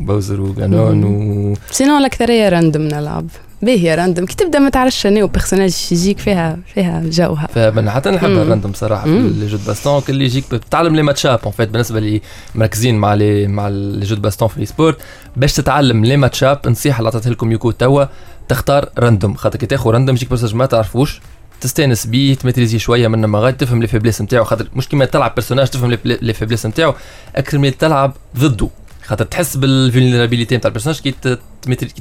Bowser 0.00 0.40
و 0.40 0.51
Ganon 0.51 1.04
و 1.04 1.54
sinon 1.70 1.98
الأكثرية 1.98 2.48
random 2.48 2.82
نلعب؟ 2.82 3.26
باهية 3.64 3.94
random 3.94 4.26
كي 4.26 4.36
تبدا 4.36 4.58
ما 4.58 4.70
تعرفش 4.70 5.00
شنو 5.00 5.26
personnage 5.26 5.88
يجيك 5.90 6.18
فيها 6.18 6.58
فيها 6.74 7.02
جوها. 7.04 7.46
فمن 7.46 7.90
حتى 7.90 8.10
نحب. 8.10 8.30
ال 8.30 8.36
random 8.36 8.72
صراحة 8.72 9.04
في. 9.04 9.18
les 9.18 9.46
jeux 9.46 9.58
baston 9.66 10.02
اللي 10.08 10.24
يجيك 10.24 10.44
تتعلم 10.44 10.96
les 10.96 11.02
match-ups 11.02 11.40
en 11.44 11.52
fait 11.52 11.68
بالنسبة 11.68 12.00
لي 12.00 12.20
مركزين 12.54 12.98
مع 12.98 13.14
les 13.14 13.46
مع 13.46 13.68
les 13.68 14.06
jeux 14.06 14.16
baston 14.16 14.48
في 14.48 14.58
ال 14.62 14.67
esport 14.67 14.98
باش 15.36 15.52
تتعلم 15.52 16.04
les 16.04 16.16
match-ups 16.16 16.60
نصيحة 16.66 16.98
اللي 16.98 17.08
عطيتها 17.08 17.30
لكم 17.30 17.52
يوكو 17.52 17.70
توا 17.70 18.04
تختار 18.48 18.88
random 18.98 19.34
خاطر 19.34 19.58
كي 19.58 19.66
تاخذ 19.66 19.90
random 19.90 20.14
يجيك 20.16 20.28
personnage 20.28 20.54
ما 20.54 20.66
تعرفوش 20.66 21.20
تستأنس 21.60 22.06
بيه 22.06 22.34
تماتريزي 22.34 22.78
شوية 22.78 23.08
من 23.08 23.24
ما 23.24 23.38
غادي 23.38 23.56
تفهم 23.56 23.80
les 23.80 23.86
faiblesses 23.86 24.22
نتاعو. 24.22 24.44
خاطر 24.44 24.68
مش 24.76 24.88
كيما 24.88 25.04
تلعب 25.04 25.34
personnage 25.34 25.68
تفهم 25.68 25.98
les 26.04 26.32
faiblesses 26.32 26.66
نتاعو 26.66 26.94
أكثر 27.36 27.58
من 27.58 27.78
تلعب 27.78 28.12
ضده. 28.38 28.68
خاطر 29.06 29.24
تحس 29.24 29.56
بال 29.56 29.69
vulnérabilité 29.69 30.56
نتاع 30.56 30.68
ال 30.68 30.71
personnage 30.71 31.00
كي 31.00 31.14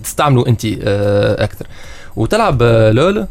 تستعملوا 0.03 0.47
انت 0.47 0.65
آه، 0.65 1.43
أكثر. 1.43 1.67
وتلعب 2.15 2.61
آه، 2.61 2.91
LoL؟ 2.91 3.27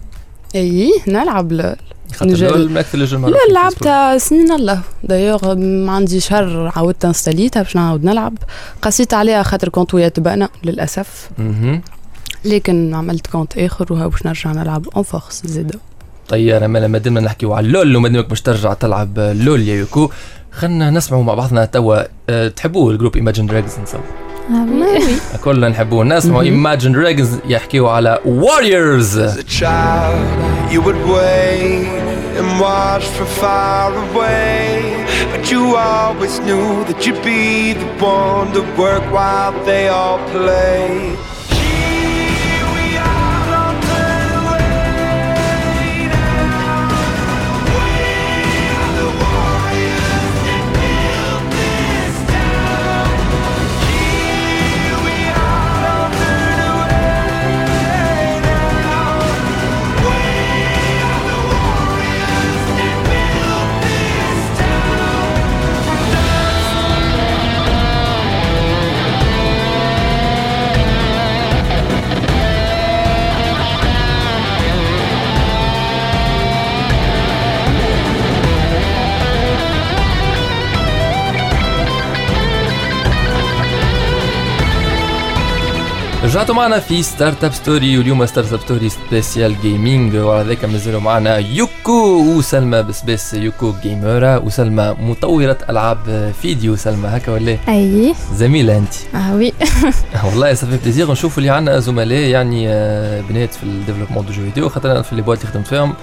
إي 0.55 0.93
نلعب 1.09 1.53
LoL. 1.53 1.77
خاطر 2.13 2.31
نجرب. 2.31 2.71
لا 3.13 3.53
لعبتها 3.53 4.19
سنين 4.19 4.53
الله. 4.53 4.81
دايوغ 5.05 5.49
عندي 5.91 6.21
شهر 6.21 6.73
عاودت 6.77 7.05
انستاليتها 7.05 7.63
باش 7.63 7.77
نعاود 7.77 8.05
نلعب. 8.05 8.39
قسيت 8.83 9.15
عليها 9.15 9.43
خاطر 9.43 9.69
كنت 9.69 9.95
ويا 9.95 10.09
تبعنا 10.09 10.49
للأسف. 10.65 11.31
لكن 12.45 12.95
عملت 12.95 13.27
compte 13.27 13.59
آخر 13.59 13.93
وها 13.93 14.07
باش 14.07 14.27
نرجع 14.27 14.53
نلعب 14.53 14.89
en 14.97 15.03
force 15.03 15.43
زيدا 15.45 15.79
طيارة 16.29 16.67
ما 16.67 16.87
ما 16.87 16.99
دمنا 16.99 17.21
نحكيو 17.21 17.53
على 17.53 17.67
ال 17.67 17.74
LoL 17.74 17.97
وما 17.97 18.09
دامك 18.09 18.29
باش 18.29 18.41
ترجع 18.41 18.75
تلعب 18.75 19.19
LoL 19.19 19.69
يا 19.69 19.75
يوكو. 19.75 20.11
خلينا 20.53 20.91
نسمعوا 20.91 21.25
مع 21.25 21.35
بعضنا 21.35 21.65
توا 21.65 22.03
أه، 22.31 22.49
تحبوا 22.49 22.93
ال 22.93 22.96
groupe 22.96 23.17
Imagine 23.17 23.47
Dragons 23.47 23.79
نسوا 23.83 24.01
كلنا 25.45 25.69
نحبوه 25.69 26.05
نسمعوا 26.05 26.43
Imagine 26.43 26.93
Dragons 26.93 27.39
يحكيوا 27.49 27.91
على 27.91 28.19
Warriors 28.25 29.19
As 29.19 29.37
a 29.39 29.43
child, 29.43 30.73
you 30.73 30.81
would 30.87 31.01
wait 31.17 31.87
and 32.39 32.49
watch 32.61 33.05
from 33.17 33.27
far 33.43 33.91
away. 34.07 34.67
But 35.33 35.45
you 35.53 35.63
always 35.77 36.35
knew 36.47 36.67
that 36.89 36.99
you'd 37.07 37.23
be 37.35 37.73
the 37.83 37.89
one 38.21 38.49
to 38.57 38.63
work 38.83 39.05
while 39.17 39.53
they 39.69 39.85
all 39.99 40.19
play. 40.37 40.89
رجعتوا 86.33 86.55
معنا 86.55 86.79
في 86.79 87.03
Startup 87.03 87.53
Story 87.53 87.99
واليوم 87.99 88.27
Startup 88.27 88.61
Story 88.61 88.89
spécial 88.89 89.61
gaming 89.63 90.17
وعلى 90.17 90.49
ذلك 90.49 90.65
مازالوا 90.65 91.01
معنا 91.01 91.37
يوكو 91.37 92.25
وسلمى 92.39 92.83
بسبيس 92.83 93.35
يوكو 93.35 93.75
جيمرة 93.83 94.39
وسلمى 94.39 94.97
مطورة 95.01 95.59
العاب 95.71 96.33
فيديو 96.43 96.77
سلمى 96.77 97.09
هكا 97.09 97.33
ولا 97.33 97.59
اي 97.69 98.15
زميلة 98.35 98.79
انت 98.79 98.95
آه 99.15 99.35
وي 99.35 99.53
والله 100.25 100.55
صافي 100.55 100.77
plaisir 100.77 101.11
نشوف 101.13 101.39
اللي 101.39 101.51
عندنا 101.51 101.79
زملاء 101.79 102.19
يعني 102.19 102.67
بنات 103.23 103.55
في 103.55 103.63
ال 103.63 103.67
développement 103.67 104.27
de 104.27 104.33
jeux 104.33 104.43
vidéo 104.43 104.69
خاطر 104.69 104.93
أنا 104.93 105.03
في 105.03 105.15
لي 105.17 105.23
اللي 105.23 105.37
خدمت 105.37 105.67
فيهم 105.67 105.95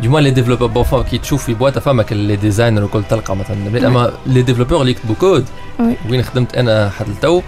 ديما 0.00 0.18
les 0.18 0.30
développeurs 0.30 0.68
bon 0.68 0.84
فما 0.84 1.02
كي 1.02 1.18
تشوف 1.18 1.44
في 1.44 1.54
بواتا 1.54 1.80
فما 1.80 2.04
les 2.10 2.36
designers 2.36 2.84
وكل 2.84 3.02
تلقى 3.10 3.36
مثلا 3.36 3.86
اما 3.86 4.12
les 4.26 4.42
développeurs 4.42 4.80
اللي 4.80 4.90
يكتبوا 4.90 5.14
كود 5.14 5.44
Oui. 5.80 5.96
وين 6.10 6.22
خدمت 6.22 6.54
أنا 6.54 6.90
حد 6.90 7.08
التو 7.08 7.42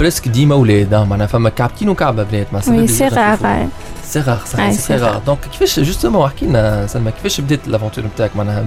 presque 0.00 0.28
ديما 0.28 0.54
ولاد 0.54 0.94
معناها 0.94 1.26
فما 1.26 1.48
كعبتين 1.48 1.88
وكعبه 1.88 2.22
بنات 2.22 2.68
oui 2.68 2.86
c'est 2.86 3.08
rare 3.08 3.68
c'est 4.04 4.20
rare 4.20 4.38
صحيح 4.46 4.70
c'est 4.70 4.96
rare. 4.96 5.22
Donc 5.26 5.38
كيفاش 5.52 5.80
justement 5.80 6.24
احكي 6.26 6.46
لنا 6.46 6.86
سلمى 6.86 7.10
كيفاش 7.12 7.40
بديت 7.40 7.68
l'aventure 7.68 8.04
نتاعك 8.04 8.36
معناها 8.36 8.64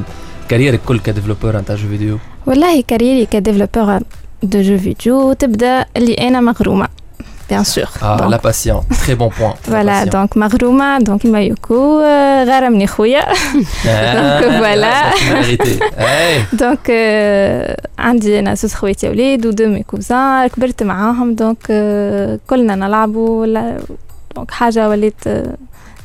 carrière 0.50 0.76
ك 0.76 0.80
كل 0.86 1.00
ك 1.00 1.04
développeur 1.04 1.58
نتاع 1.58 1.76
jeux 1.76 1.88
vidéo 1.88 2.18
والله 2.46 2.82
carrière 2.82 3.26
ي 3.26 3.31
ك 3.31 3.37
développeur 3.37 4.00
de 4.44 4.62
jeux 4.62 4.78
vidéo 4.78 5.34
تبدا 5.34 5.86
اللي 5.98 6.14
أنا 6.14 6.42
مغرومه 6.42 6.88
bien 7.50 7.64
sûr 7.64 7.86
آه 8.04 8.28
la 8.30 8.38
passion 8.38 8.82
très 9.06 9.16
bon 9.16 9.30
point 9.40 9.54
voilà 9.64 10.04
donc 10.04 10.38
مغرومه 10.38 11.00
donc 11.00 11.22
كيما 11.22 11.42
يوكو 11.42 12.00
آه، 12.00 12.44
غرمني 12.44 12.88
خويا 12.88 13.22
Ah, 13.26 14.42
Donc, 14.42 14.54
voilà. 14.64 14.96
اي 16.00 16.44
donc 16.54 16.80
آه، 16.90 17.78
عندي 18.00 18.40
أنا 18.40 18.54
زوز 18.54 18.74
خواتي 18.74 19.10
ولاد 19.10 19.46
و 19.46 19.50
deux 19.50 19.68
mes 19.68 19.84
cousins 19.84 20.48
كبرت 20.48 20.84
معاهم 20.84 21.36
donc 21.36 21.58
آه، 21.72 22.40
كلنا 22.48 22.76
نلعبوا 22.76 23.42
ولا- 23.42 23.78
donc 24.36 24.52
حاجة 24.52 24.90
وليت 24.90 25.28
آه، 25.28 25.56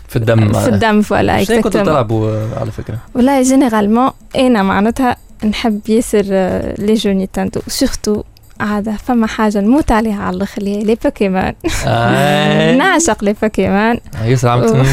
في 0.09 0.17
الدم 0.17 0.53
في 0.53 0.69
الدم 0.69 1.03
voilà 1.03 1.45
شنو 1.45 1.61
كنتوا 1.63 1.81
exactement. 1.83 1.85
تلعبوا 1.87 2.31
آه، 2.31 2.61
على 2.61 2.71
فكره؟ 2.71 2.99
والله 3.15 3.43
généralement 3.43 4.11
أنا 4.39 4.63
معناتها 4.63 5.17
نحب 5.45 5.81
ياسر 5.89 6.25
آه، 6.31 6.75
les 6.79 6.95
jeux 6.95 7.11
Nintendo 7.11 7.61
surtout 7.69 8.23
عادة 8.63 8.93
فما 8.93 9.27
حاجة 9.27 9.61
نموت 9.61 9.93
عليها 9.93 10.23
على 10.23 10.37
الآخر 10.37 10.59
اللي 10.59 10.77
هي 10.77 10.85
les 10.85 10.95
Pokémon 11.05 11.53
آه. 11.87 12.75
نعشق 12.79 13.25
les 13.25 13.35
Pokémon 13.43 13.99
ياسر 14.25 14.49
عملت. 14.49 14.77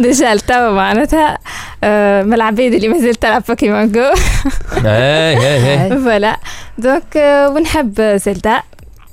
ديجا 0.00 0.34
لتوا 0.34 0.72
معناتها. 0.72 1.38
آه، 1.84 2.22
من 2.22 2.34
العباد 2.34 2.72
اللي 2.72 2.88
مازال 2.88 3.14
تلعب 3.14 3.42
بوكيمون 3.48 3.92
جو. 3.92 4.00
اي 4.84 5.36
اي 5.36 5.82
اي 5.82 5.98
فوالا. 5.98 6.36
دونك 6.78 7.16
آه، 7.16 7.48
ونحب 7.48 8.00
زلدا. 8.00 8.62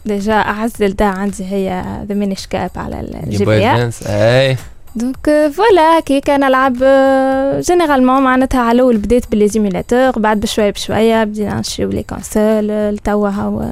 ديجا 0.05 0.33
أعز 0.33 0.71
زلدا 0.79 1.05
عندي 1.05 1.45
هي 1.45 1.83
ذا 2.09 2.15
مينيش 2.15 2.47
كاب 2.47 2.71
على 2.75 2.99
الجي 2.99 3.45
بي 3.45 4.67
دونك 4.95 5.51
فوالا 5.53 5.99
كيك 5.99 6.29
نلعب 6.29 6.73
جينيرالمون 7.59 8.21
معناتها 8.21 8.61
على 8.61 8.75
الأول 8.75 8.97
بديت 8.97 9.31
بالليزيميلاتور 9.31 10.11
بعد 10.19 10.39
بشويه 10.39 10.69
بشويه 10.69 11.23
بدينا 11.23 11.59
نشريو 11.59 11.89
لي 11.89 12.03
كونسول 12.03 12.97
توا 13.03 13.29
هو 13.29 13.65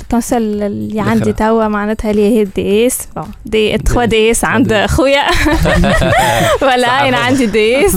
الكونسول 0.00 0.62
اللي 0.62 1.00
عندي. 1.00 1.32
توا 1.32 1.68
معناتها 1.68 2.10
اللي 2.10 2.38
هي 2.38 2.44
دي 2.44 2.86
اس 2.86 2.98
DS 3.46 3.78
3DS 3.78 4.44
عند 4.44 4.86
خويا 4.86 5.22
ولا 6.62 7.08
أنا 7.08 7.16
عندي 7.16 7.46
DS 7.46 7.96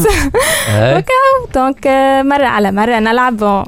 donc 1.56 1.88
مره 2.26 2.46
على 2.46 2.72
مره 2.72 3.00
نلعب 3.00 3.66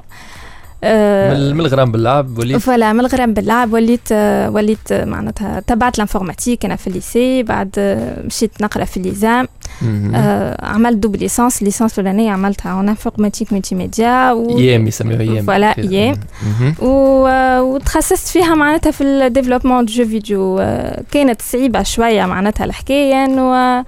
من 0.84 1.54
من 1.54 1.60
الغرام 1.60 1.92
باللعب 1.92 2.38
وليت 2.38 2.58
voilà 2.58 2.94
من 2.94 3.00
الغرام 3.00 3.34
باللعب 3.34 3.74
وليت 3.74 4.08
آه، 4.12 4.50
وليت 4.50 4.92
آه، 4.92 5.06
معناتها 5.06 5.60
تبعت 5.60 5.96
l'informatique 5.96 6.66
أنا 6.66 6.76
في 6.76 6.88
ال 6.88 6.97
lycée 6.97 7.44
بعد 7.44 7.70
آه، 7.78 8.26
مشيت 8.26 8.62
نقرأ 8.62 8.86
في 8.86 8.98
ال 8.98 9.05
ISAMM. 9.05 9.48
آه، 10.16 10.66
عملت 10.66 10.98
double 10.98 11.20
licence 11.20 11.60
ال 11.60 11.65
licence 11.65 12.00
الاولانيه 12.00 12.32
عملتها 12.32 12.72
en 12.72 12.90
informatique 12.90 13.54
multimédia 13.54 14.32
و... 14.32 14.58
IM 14.58 14.88
يسميوها 14.88 15.22
IM 15.22 15.46
voilà،. 15.46 15.76
آه، 16.82 17.64
وتخصصت 17.64 18.28
فيها 18.28 18.56
معناتها 18.56 18.92
في 18.92 19.04
ال 19.04 19.10
développement 19.10 19.86
de 19.86 19.94
jeux 19.94 20.06
vidéo 20.06 20.60
آه، 20.60 21.04
كانت 21.12 21.42
صعيبة 21.42 21.84
شوية 21.84 22.26
معناتها 22.26 22.66
الحكاية 22.66 23.26
إنه 23.26 23.86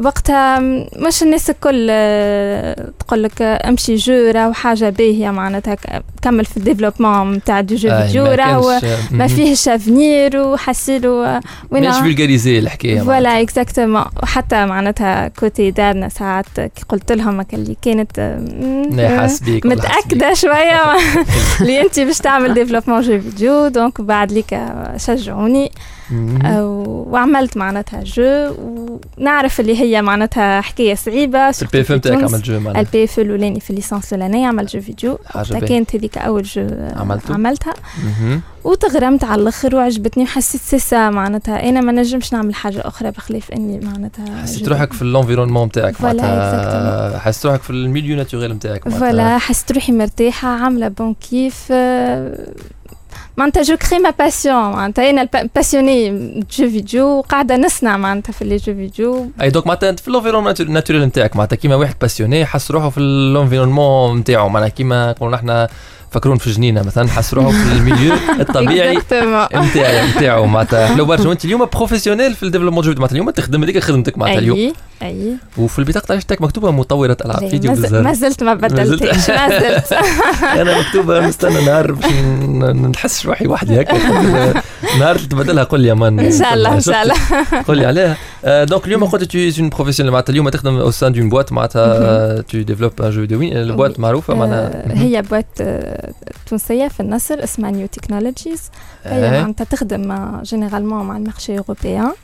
وقتها 0.00 0.58
مش 0.96 1.22
الناس 1.22 1.50
الكل 1.50 1.86
آه، 1.90 2.90
تقول 2.98 3.22
لك 3.22 3.42
آه، 3.42 3.68
امشي 3.68 3.94
jeux 3.94 4.30
راهو 4.34 4.52
حاجة 4.52 4.90
باهية 4.90 5.30
معناتها 5.30 5.76
كمل 6.22 6.44
في 6.44 6.56
ال 6.56 6.61
développement 6.61 7.32
نتاع 7.32 7.60
de 7.60 7.74
jeux 7.74 7.90
آي، 7.90 8.06
فيديو 8.06 8.24
ما 8.24 8.34
راهو 8.34 8.80
ما. 9.10 9.26
فيهش 9.26 9.68
avenir 9.68 10.36
وحسيلو 10.36 11.40
ماهيش 11.70 11.96
vulgarisée 11.96 12.58
الحكاية 12.58 13.00
voilà 13.00 13.40
Exactement 13.40 14.04
وحتى 14.22 14.66
معناتها 14.66 15.28
côté 15.28 15.70
دارنا 15.70 16.08
ساعات 16.08 16.46
كي 16.56 16.84
قلت 16.88 17.12
لهم 17.12 17.46
اللي 17.52 17.76
كانت 17.82 18.18
آه،. 18.18 19.30
متأكدة 19.64 20.34
شوية 20.34 20.82
اللي 21.60 21.80
انت 21.80 22.00
باش 22.00 22.18
تعمل 22.18 22.54
développement 22.54 23.00
jeux 23.00 23.20
vidéo 23.20 23.68
donc 23.68 24.00
بعد 24.00 24.32
ليك 24.32 24.58
شجعوني. 24.96 25.64
آه، 25.64 25.95
وعملت 27.10 27.56
معناتها 27.56 28.02
jeu 28.04 28.54
ونعرف 29.18 29.60
اللي 29.60 29.80
هي 29.80 30.02
معناتها 30.02 30.60
حكاية 30.60 30.94
صعيبة 30.94 31.48
ال 31.62 31.80
PFE 31.80 31.92
تاعك 31.92 32.24
عملت 32.24 32.44
jeu 32.44 32.60
معناها؟ 32.60 32.80
ال 32.80 33.04
PFE 33.04 33.18
الأولاني 33.18 33.60
في 33.60 33.70
ال 33.70 33.75
licence 33.75 34.12
الاولانيه 34.12 34.46
عملت 34.46 34.76
jeu 34.76 34.82
vidéo. 34.82 35.18
كانت 35.68 35.96
هذيك 35.96 36.18
أول 36.18 36.42
jeu 36.42 36.66
عملته؟ 36.96 37.34
عملتها. 37.34 37.74
وتغرمت 38.64 39.24
على 39.24 39.42
الآخر 39.42 39.76
وعجبتني 39.76 40.24
وحسيت 40.24 40.60
سيسا 40.60 41.10
معناتها 41.10 41.68
أنا 41.68 41.80
ما 41.80 41.92
نجمش 41.92 42.32
نعمل 42.32 42.54
حاجة 42.54 42.82
أخرى 42.86 43.10
بخلاف 43.10 43.52
إني 43.52 43.80
معناتها 43.80 44.42
حسيت 44.42 44.68
روحك 44.68 44.92
في 44.92 45.02
ال 45.02 45.07
environnement 45.07 45.70
تاعك 45.70 45.94
voilà، 45.96 46.22
معناتها. 46.22 47.18
حسيت 47.18 47.46
روحك 47.46 47.62
في 47.62 47.70
ال 47.70 47.77
milieu 47.77 48.16
naturel 48.16 48.52
نتاعك 48.52 48.86
معناتها. 48.86 49.10
voilà 49.10 49.38
حسيت 49.38 49.72
روحي 49.72 49.92
مرتاحة 49.92 50.48
عاملة 50.48 50.88
بون 50.88 51.14
كيف. 51.14 51.72
معناتها 53.36 53.62
je 53.62 53.76
crée 53.76 53.98
ma 53.98 54.10
passion 54.10 54.72
معناتها 54.72 55.10
أنا 55.10 55.28
passionnée 55.54 56.10
jeux 56.58 56.70
vidéo 56.70 57.20
قاعدة 57.20 57.56
نصنع 57.56 57.96
معناتها 57.96 58.32
في 58.32 58.44
les 58.44 58.56
jeux 58.56 58.74
vidéo. 58.74 59.30
أي 59.40 59.50
donc 59.50 59.66
معناتها 59.66 59.92
في 59.92 60.08
ال 60.08 60.11
environnement 60.11 60.54
naturel 60.68 61.04
نتاعك 61.04 61.36
معناتها 61.36 61.56
كيما 61.56 61.74
واحد 61.74 61.94
passionné 62.00 62.46
حس 62.46 62.70
روحه 62.70 62.90
في 62.90 63.00
ال 63.00 63.08
environnement 63.08 64.18
نتاعو 64.18 64.48
معناتها 64.48 64.74
كيما 64.74 65.10
نقولوا 65.10 65.36
إحنا 65.36 65.68
فكرون 66.10 66.38
في 66.38 66.50
جنينة 66.50 66.82
مثلا 66.82 67.08
حس 67.08 67.34
روحه 67.34 67.50
في 67.50 67.72
ال 67.72 67.78
milieu 67.78 68.14
الطبيعي. 68.40 68.96
نتاعي 69.54 70.10
نتاعو 70.10 70.46
معناتها 70.46 70.86
حلو 70.86 71.04
برشا 71.04 71.28
وانت 71.28 71.44
اليوم 71.44 71.64
professionnelle 71.64 72.34
في 72.34 72.42
ال 72.42 72.45
développement 72.45 72.84
jeux 72.84 72.92
معناتها 72.92 73.12
اليوم 73.12 73.30
تخدم 73.30 73.62
هذيك 73.62 73.78
خدمتك 73.78 74.18
معناتها 74.18 74.38
اليوم. 74.38 74.72
أي 75.02 75.36
وفي 75.56 75.78
البطاقة 75.78 76.06
تاعك 76.06 76.22
تاعك 76.22 76.42
مكتوبة 76.42 76.70
مطورة 76.70 77.16
ألعاب 77.24 77.42
لا، 77.42 77.48
فيديو 77.48 77.72
par 77.72 77.82
hasard 77.82 78.02
ما 78.02 78.12
زلت 78.12 78.42
ما 78.42 78.54
بدلتش 78.54 79.30
ما 79.30 79.48
زلت. 79.60 79.92
أنا 80.60 80.78
مكتوبة 80.78 81.26
نستنى 81.26 81.64
نهار 81.64 81.92
باش 81.92 82.12
نحس 82.74 83.26
روحي 83.26 83.46
وحدي 83.46 83.80
هكا. 83.80 83.98
نهار 84.98 85.18
تبدلها 85.18 85.64
قول 85.64 85.80
لي 85.80 85.88
يا 85.88 85.94
مان. 85.94 86.20
إن 86.20 86.38
شاء 86.38 86.54
الله 86.54 86.74
إن 86.74 86.80
شاء 86.80 87.02
الله. 87.02 87.14
قول 87.68 87.78
لي 87.78 87.86
عليها. 87.86 88.16
آه، 88.44 88.64
دونك 88.64 88.86
اليوم 88.86 89.04
قلت 89.04 89.24
تو 89.24 89.38
اون 89.60 89.68
بروفيسيونيل 89.68 90.12
معناتها 90.12 90.30
اليوم 90.32 90.48
تخدم 90.48 90.76
أو 90.76 90.90
سان 90.90 91.12
دون 91.12 91.28
بوات 91.28 91.52
معناتها 91.52 92.40
تو 92.40 92.58
ديفلوب 92.58 93.02
ان 93.02 93.10
جو 93.10 93.20
فيديو 93.20 93.38
وين 93.38 93.56
البوات 93.56 94.00
معروفة 94.00 94.34
آه، 94.34 94.36
معناها 94.36 94.84
هي 94.88 95.22
بوات 95.22 95.46
آه، 95.60 96.05
تونسيه 96.46 96.88
في 96.88 97.00
النصر 97.00 97.44
اسمها 97.44 97.70
نيو 97.70 97.86
تكنولوجيز 97.86 98.70
هي 99.04 99.28
آه، 99.28 99.40
معناتها 99.40 99.64
تخدم 99.64 100.40
جينيرالمون 100.42 101.04
مع 101.04 101.16
المارشي 101.16 101.58
اوروبيان 101.58 102.04
آه. 102.04 102.14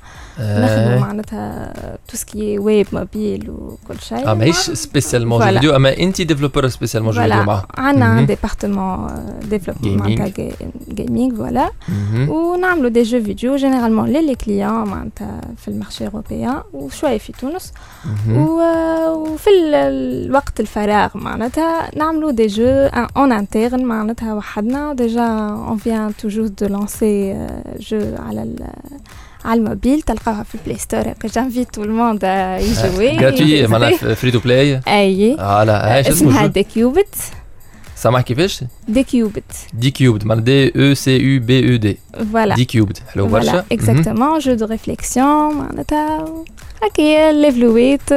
نخدموا 0.41 0.99
معناتها 1.01 1.73
تو 2.09 2.17
سكي 2.17 2.59
ويب 2.59 2.87
موبيل 2.93 3.51
وكل 3.51 4.01
شيء 4.01 4.29
آه 4.31 4.35
ماهيش 4.35 4.57
سبيسيالمون 4.57 5.39
جو 5.41 5.45
Voilà. 5.47 5.53
فيديو 5.55 5.77
اما 5.77 5.97
انت 5.99 6.23
développeur 6.23 6.69
spécialement 6.69 7.13
jeux 7.13 7.21
vidéo 7.21 7.35
voilà 7.35 7.47
معاه 7.47 7.67
عندنا 7.79 8.09
مهم. 8.09 8.19
Un 8.19 8.27
département 8.27 9.07
développement 9.51 9.99
Gaming. 9.99 10.01
معناتها 10.19 10.53
gaming 10.89 11.35
voilà 11.37 11.71
مهم. 11.89 12.29
ونعملوا 12.29 12.91
des 12.91 13.03
jeux 13.03 13.23
vidéo 13.23 13.57
généralement 13.57 14.09
ل 14.09 14.15
les 14.15 14.35
clients 14.35 14.85
معناتها 14.85 15.41
في 15.57 15.69
ال 15.69 15.74
marché 15.74 16.07
européen 16.07 16.61
وشويه 16.73 17.19
في 17.19 17.33
تونس 17.33 17.73
مهم. 18.05 18.37
و- 18.39 19.13
وفي 19.15 19.51
ال- 19.51 19.75
الوقت 19.75 20.61
الفراغ 20.61 21.11
معناتها 21.15 21.91
نعملوا 21.97 22.31
des 22.33 22.47
jeux 22.47 22.67
en 23.17 23.33
interne 23.33 23.85
معناتها 23.85 24.35
وحدنا 24.35 24.95
déjà 24.95 25.27
on 25.69 25.77
vient 25.77 26.13
tout 26.17 26.29
juste 26.29 26.65
de 26.65 26.69
lancer 26.79 27.47
jeu 27.81 28.01
على 28.19 28.43
ال- 28.43 28.67
على 29.45 29.61
الموبيل 29.61 30.03
تلقاوها 30.03 30.43
في 30.43 30.55
ال 30.55 30.59
Play 30.59 30.79
Store. 30.79 31.05
جانفيت 31.35 31.75
تو 31.75 31.85
الموند 31.85 32.25
يجوي 32.61 33.17
جراتوي 33.17 33.67
معناها 33.67 34.15
فري 34.15 34.31
تو 34.31 34.39
بلاي 34.39 34.81
اي 34.89 35.37
إيش 35.39 36.09
اسمها 36.09 36.31
اسمه 36.31 36.47
دي 36.47 36.63
كيوبت 36.63 37.15
سامع 38.03 38.21
كيفاش 38.21 38.65
دي 38.89 39.03
كيوبت 39.03 39.43
دي 39.75 39.91
كيوبد 39.91 40.25
معناها 40.25 40.45
دي 40.45 40.89
أو 40.91 40.95
سي 40.95 41.17
يو 41.19 41.41
بي 41.41 41.73
أو 41.73 41.77
دي 41.77 41.99
فوالا 42.33 42.55
دي 42.55 42.65
كيوبد 42.65 42.99
حلو 43.15 43.27
برشا 43.27 43.45
فوالا 43.51 43.65
مهم. 43.71 43.79
اكزاكتومون 43.81 44.39
جو 44.39 44.55
دو 44.55 44.67
ريفليكسيون 44.67 45.55
معناتها 45.55 46.25
هكايا 46.83 47.33
ليفلويت 47.33 48.13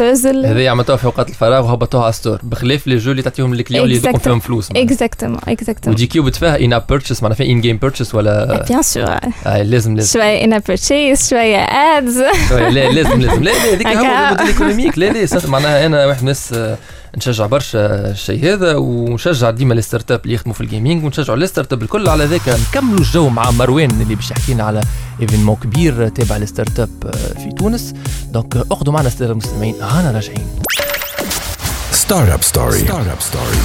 بازل 0.00 0.46
هذه 0.46 0.68
عملتوها 0.68 0.96
في 0.96 1.04
اوقات 1.04 1.28
الفراغ 1.28 1.64
وهبطوها 1.64 2.02
على 2.04 2.12
ستور 2.12 2.38
بخلاف 2.42 2.86
لي 2.86 2.96
جو 2.96 3.10
اللي 3.10 3.22
تعطيهم 3.22 3.54
للكليون 3.54 3.84
اللي 3.84 3.94
يذوقوا 3.96 4.18
Exactement. 4.18 4.22
فيهم 4.22 4.40
فلوس 4.40 4.70
معناها. 4.72 4.86
اكزاكتومون 4.86 5.38
اكزاكتومون 5.48 5.94
ودي 5.94 6.06
كيوبد 6.06 6.34
فيها 6.34 6.60
ان 6.60 6.72
اب 6.72 6.84
بيرتشيس 6.88 7.22
معناها 7.22 7.36
فيها 7.36 7.46
ان 7.46 7.60
جيم 7.60 7.76
بيرتشيس 7.76 8.14
ولا 8.14 8.64
بيان 8.68 8.82
سور 8.82 9.04
آه 9.46 9.62
لازم 9.62 9.96
لازم 9.96 10.20
شوية 10.20 10.44
in-app 10.44 10.58
purchase 10.58 11.28
شوية 11.30 11.58
ads 11.64 12.22
شوية، 12.48 12.68
لا 12.68 12.88
لازم 12.92 13.20
لازم 13.20 13.42
لا 13.42 13.50
لا 13.50 13.74
هذيك 13.74 13.86
هو 13.86 14.04
هكا. 14.04 14.28
ال 14.32 14.34
modèle 14.34 14.46
économique 14.46 14.98
لا 14.98 15.12
لا 15.12 15.26
صح، 15.26 15.46
معناها 15.48 15.86
أنا 15.86 16.06
واحد 16.06 16.16
من 16.16 16.22
الناس 16.22 16.52
آه، 16.52 16.78
نشجع 17.16 17.46
برشا 17.46 18.10
الشيء 18.10 18.44
هذا 18.52 18.76
ونشجع 18.76 19.50
ديما 19.50 19.74
les 19.74 19.82
startups 19.82 20.20
اللي 20.24 20.34
يخدموا 20.34 20.54
في 20.54 20.60
ال 20.60 20.66
gaming 20.66 21.04
ونشجعوا 21.04 21.38
les 21.38 21.46
startups 21.46 21.82
الكل 21.82 22.08
على 22.08 22.24
ذاك 22.24 22.48
نكملوا 22.48 22.98
الجو 22.98 23.28
مع 23.28 23.50
مروان 23.50 23.90
اللي 23.90 24.14
باش 24.14 24.30
يحكي 24.30 24.54
لنا 24.54 24.64
على 24.64 24.80
événement 25.20 25.56
كبير 25.56 26.08
تابع 26.08 26.36
les 26.36 26.46
startups 26.46 27.14
في 27.36 27.52
تونس 27.58 27.94
donc 28.32 28.56
اخذوا 28.56 28.92
معنا 28.94 29.08
الساده 29.08 29.32
المستمعين 29.32 29.74
هانا 29.82 30.10
راجعين 30.10 30.46
Startup 32.06 32.42
Story. 32.52 32.86
Startup 32.86 33.20
Story. 33.30 33.58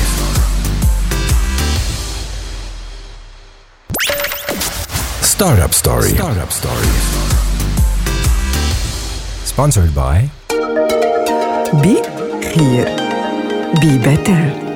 Startup 5.22 5.74
Story. 5.81 6.12
Startup 6.17 6.51
Story. 6.60 6.91
Sponsored 9.46 9.93
by 9.93 10.17
بي 11.81 12.01
خير 13.72 13.80
بي 13.80 14.71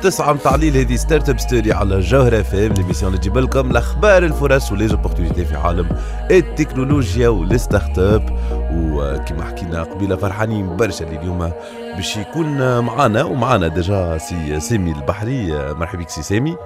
للتسعة 0.00 0.32
متاع 0.32 0.54
الليل 0.54 0.76
هذه 0.76 0.96
Start-up 0.96 1.38
Story 1.38 1.72
على 1.72 2.00
جوهرة 2.00 2.42
FM 2.42 2.72
l'émission 2.72 3.08
اللي 3.08 3.20
تجيب 3.20 3.38
لكم 3.38 3.70
الأخبار 3.70 4.22
الفرص 4.22 4.72
و 4.72 4.77
les 4.77 4.90
opportunités 4.90 5.44
في 5.44 5.56
عالم 5.56 5.88
التكنولوجيا 6.30 7.28
وال 7.28 7.98
start-up 7.98 8.38
وكما 8.74 9.44
حكينا 9.44 9.82
قبيلة 9.82 10.16
فرحانين 10.16 10.76
برشا 10.76 11.04
اللي 11.04 11.18
اليوم 11.18 11.52
باش 11.96 12.16
يكون 12.16 12.80
معانا 12.80 13.24
ومعانا 13.24 13.68
déjà 13.68 14.18
سي 14.18 14.60
سامي 14.60 14.92
البحري 14.92 15.52
مرحبا 15.74 16.02
بك 16.02 16.08
سي 16.08 16.22
سامي 16.22 16.56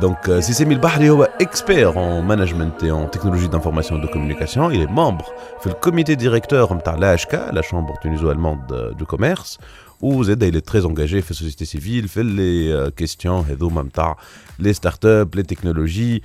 donc 0.00 0.38
سي 0.40 0.52
سامي 0.52 0.74
البحري 0.74 1.10
هو 1.10 1.28
expert 1.40 1.92
en 1.92 3.08
technologie 3.16 3.48
d'information 3.48 3.96
et 3.96 4.00
de 4.00 4.06
communication. 4.06 4.70
Il 4.70 4.82
est 4.82 4.92
membre 4.92 5.24
في 5.60 5.66
ال 5.66 5.73
comité 5.73 6.14
directeur 6.14 6.74
نتاع 6.74 6.96
l'AHK, 6.96 7.36
la 7.52 7.62
chambre 7.62 7.98
tuniso-allemande 8.02 8.94
du 8.98 9.04
commerce. 9.04 9.58
وزاد 10.00 10.44
il 10.44 10.56
est 10.56 10.72
très 10.72 10.84
engagé 10.84 11.20
في 11.20 11.30
ال 11.30 11.34
société 11.34 11.64
civile 11.64 12.08
في 12.08 12.22
les 12.22 12.90
questions 12.96 13.44
هذوما 13.44 13.82
نتاع 13.82 14.18
les 14.58 14.72
start-up 14.72 15.34
les 15.34 15.42
technologies 15.42 16.22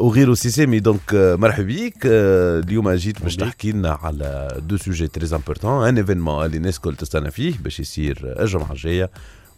وغيره 0.00 0.34
سي 0.34 0.50
سامي 0.50 0.80
donc 0.80 1.00
مرحبا 1.14 1.62
بيك 1.62 1.96
آه، 2.06 2.60
اليوم 2.60 2.90
جيت 2.90 3.22
باش 3.22 3.36
تحكي 3.36 3.72
لنا 3.72 3.90
على 4.02 4.60
deux 4.68 4.76
sujets 4.76 5.08
très 5.08 5.36
importants 5.36 5.88
un 5.88 5.96
événement 5.96 6.46
اللي 6.46 6.56
الناس 6.56 6.76
الكل 6.76 6.96
تستنى 6.96 7.30
فيه 7.30 7.54
باش 7.64 7.80
يصير 7.80 8.34
الجمعه 8.40 8.72
الجايه 8.72 9.10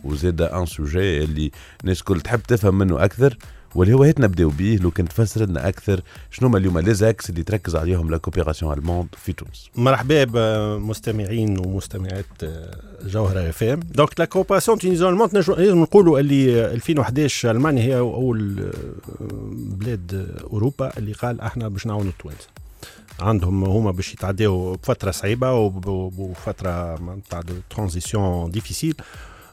وزاد 0.05 0.42
un 0.42 0.66
sujet 0.66 1.24
اللي 1.25 1.51
الناس 1.81 1.99
الكل 1.99 2.21
تحب 2.21 2.40
تفهم 2.42 2.79
منه 2.79 3.05
أكثر 3.05 3.37
واللي 3.74 3.94
هو 3.94 4.02
هات 4.02 4.20
نبداو 4.20 4.48
بيه 4.50 4.78
لو 4.78 4.90
كان 4.90 5.09
تفسر 5.09 5.44
لنا 5.46 5.68
أكثر. 5.68 6.00
شنو 6.31 6.48
هما 6.48 6.59
اليوم 6.59 6.78
les 6.78 6.94
axes 6.94 7.31
اللي 7.31 7.42
تركز 7.42 7.76
عليهم 7.76 8.11
la 8.11 8.16
coopération 8.16 8.78
allemande 8.78 9.09
في 9.24 9.33
تونس؟ 9.33 9.70
مرحبا 9.76 10.24
بمستمعين 10.24 11.59
ومستمعات 11.59 12.26
جوهرة 13.04 13.48
FM. 13.48 13.81
donc 13.94 14.11
la 14.18 14.24
coopération 14.24 14.78
tuniso-allemande 14.78 15.35
نجم 15.35 15.83
نقولوا 15.83 16.20
اللي 16.20 16.66
2011 16.72 17.50
المانيا 17.50 17.83
هي 17.83 17.98
أول 17.98 18.70
بلاد 19.50 20.37
أوروبا 20.52 20.98
اللي 20.98 21.12
قال 21.12 21.40
أحنا 21.40 21.68
باش 21.68 21.87
نعاونوا 21.87 22.11
التوانسة. 22.11 22.48
عندهم 23.20 23.64
هما 23.64 23.90
باش 23.90 24.12
يتعداو 24.14 24.74
بفترة 24.74 25.11
صعيبة 25.11 25.52
وفترة 26.18 26.94
نتاع 27.16 27.40
transition 27.70 28.50
difficile 28.50 28.94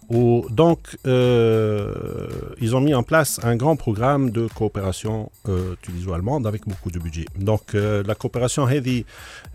Où, 0.09 0.45
donc, 0.49 0.97
euh, 1.07 2.27
ils 2.61 2.75
ont 2.75 2.81
mis 2.81 2.93
en 2.93 3.03
place 3.03 3.39
un 3.43 3.55
grand 3.55 3.75
programme 3.75 4.29
de 4.29 4.47
coopération 4.47 5.31
euh, 5.49 5.75
tuniso-allemande 5.81 6.45
avec 6.45 6.67
beaucoup 6.67 6.91
de 6.91 6.99
budget. 6.99 7.25
Donc, 7.37 7.73
euh, 7.73 8.03
la 8.05 8.13
coopération 8.13 8.67
Hedi 8.67 9.05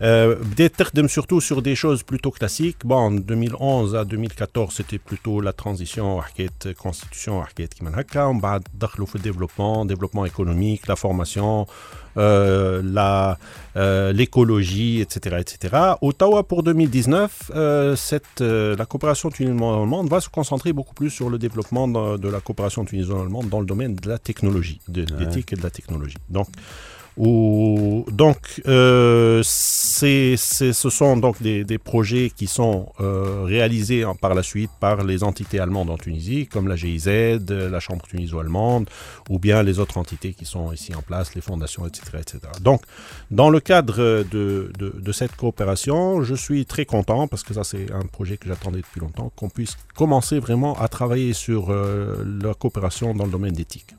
euh, 0.01 0.35
surtout 1.07 1.39
sur 1.41 1.61
des 1.61 1.75
choses 1.75 2.03
plutôt 2.03 2.31
classiques. 2.31 2.85
Bon, 2.85 2.95
en 2.95 3.11
2011 3.11 3.95
à 3.95 4.03
2014, 4.03 4.73
c'était 4.75 4.99
plutôt 4.99 5.39
la 5.39 5.53
transition, 5.53 6.19
la 6.19 6.73
constitution, 6.73 7.41
qui 7.55 7.83
On 8.29 8.37
va 8.39 8.59
le 9.15 9.19
développement, 9.19 9.85
développement 9.85 10.25
économique, 10.25 10.87
la 10.87 10.95
formation, 10.95 11.65
la, 12.15 13.37
euh, 13.77 14.11
l'écologie, 14.11 14.99
etc., 14.99 15.37
etc. 15.39 15.77
Ottawa, 16.01 16.43
pour 16.43 16.61
2019, 16.63 17.51
euh, 17.55 17.95
cette, 17.95 18.41
euh, 18.41 18.75
la 18.75 18.85
coopération 18.85 19.29
tuniso-allemande 19.29 20.09
va 20.09 20.19
se 20.19 20.27
concentrer 20.27 20.73
beaucoup 20.73 20.93
plus 20.93 21.09
sur 21.09 21.29
le 21.29 21.37
développement 21.37 21.87
de, 21.87 22.17
de 22.17 22.29
la 22.29 22.41
coopération 22.41 22.83
tuniso-allemande 22.83 23.47
dans 23.47 23.61
le 23.61 23.65
domaine 23.65 23.95
de 23.95 24.09
la 24.09 24.17
technologie, 24.17 24.81
de 24.89 25.05
l'éthique 25.17 25.53
et 25.53 25.55
de 25.55 25.63
la 25.63 25.69
technologie. 25.69 26.17
Donc, 26.29 26.47
donc 27.17 28.61
euh, 28.67 29.41
ce 29.43 30.73
sont 30.73 31.17
donc 31.17 31.41
des, 31.41 31.77
projets 31.77 32.31
qui 32.35 32.47
sont 32.47 32.91
euh, 32.99 33.43
réalisés 33.43 34.05
par 34.19 34.33
la 34.33 34.43
suite 34.43 34.71
par 34.79 35.03
les 35.03 35.23
entités 35.23 35.59
allemandes 35.59 35.89
en 35.89 35.97
Tunisie, 35.97 36.47
comme 36.47 36.67
la 36.67 36.75
GIZ, 36.75 37.07
la 37.49 37.79
Chambre 37.79 38.05
tuniso-allemande, 38.07 38.89
ou 39.29 39.39
bien 39.39 39.63
les 39.63 39.79
autres 39.79 39.97
entités 39.97 40.33
qui 40.33 40.45
sont 40.45 40.71
ici 40.71 40.93
en 40.95 41.01
place, 41.01 41.35
les 41.35 41.41
fondations, 41.41 41.85
etc. 41.85 42.03
etc. 42.19 42.39
Donc, 42.61 42.81
dans 43.29 43.49
le 43.49 43.59
cadre 43.59 44.23
de 44.23 45.11
cette 45.11 45.35
coopération, 45.35 46.23
je 46.23 46.35
suis 46.35 46.65
très 46.65 46.85
content, 46.85 47.27
parce 47.27 47.43
que 47.43 47.53
ça 47.53 47.63
c'est 47.63 47.91
un 47.91 48.05
projet 48.05 48.37
que 48.37 48.47
j'attendais 48.47 48.79
depuis 48.79 48.99
longtemps, 48.99 49.31
qu'on 49.35 49.49
puisse 49.49 49.77
commencer 49.95 50.39
vraiment 50.39 50.79
à 50.79 50.87
travailler 50.87 51.33
sur 51.33 51.71
euh, 51.71 52.23
la 52.41 52.53
coopération 52.53 53.13
dans 53.13 53.25
le 53.25 53.31
domaine 53.31 53.53
d'éthique. 53.53 53.95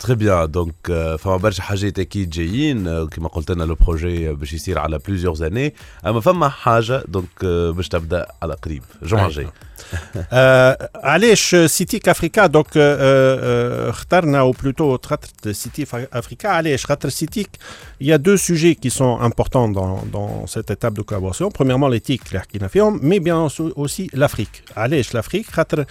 très 0.00 0.14
bien 0.14 0.50
donc 0.50 0.74
فما 1.18 1.36
برشا 1.36 1.62
حاجات 1.62 1.98
أكيد 1.98 2.30
جايين 2.30 3.06
كما 3.06 3.28
قلت 3.28 3.50
لنا 3.50 3.64
le 3.64 3.74
projet 3.74 4.32
باش 4.32 4.52
يصير 4.52 4.78
على 4.78 4.98
plusieurs 4.98 5.34
années 5.34 5.74
اما 6.06 6.20
فما 6.20 6.48
حاجة 6.48 7.04
donc 7.08 7.44
باش 7.44 7.88
تبدا 7.88 8.26
على 8.42 8.54
قريب 8.54 8.82
الجمعه. 9.02 9.26
الجايه 9.26 9.52
آه 10.33 10.89
علاش 10.95 11.55
سيتيك 11.65 12.09
افريكا 12.09 12.45
دونك 12.45 12.67
آه 12.77 13.87
آه 13.87 13.89
اخترنا 13.89 14.51
ou 14.51 14.55
plutôt 14.55 15.05
خاطر 15.05 15.51
سيتيك 15.51 15.87
افريكا 16.13 16.49
علاش 16.49 16.85
خاطر 16.85 17.09
سيتيك 17.09 17.49
il 18.03 18.07
y 18.07 18.13
a 18.13 18.17
deux 18.17 18.37
sujets 18.37 18.75
qui 18.75 18.89
sont 18.89 19.19
importants 19.29 19.69
dans, 19.69 19.95
dans 20.15 20.47
cette 20.47 20.69
étape 20.71 20.93
de 20.93 21.01
collaboration 21.01 21.49
premièrement 21.51 21.89
l'éthique 21.89 22.27
اللي 22.27 22.39
حكينا 22.39 22.67
فيهم 22.67 22.99
mais 22.99 23.19
bien 23.19 23.49
sûr 23.49 23.73
aussi 23.77 24.09
l'Afrique 24.13 24.77
علاش 24.77 25.13
l'Afrique 25.17 25.51
خاطر 25.51 25.85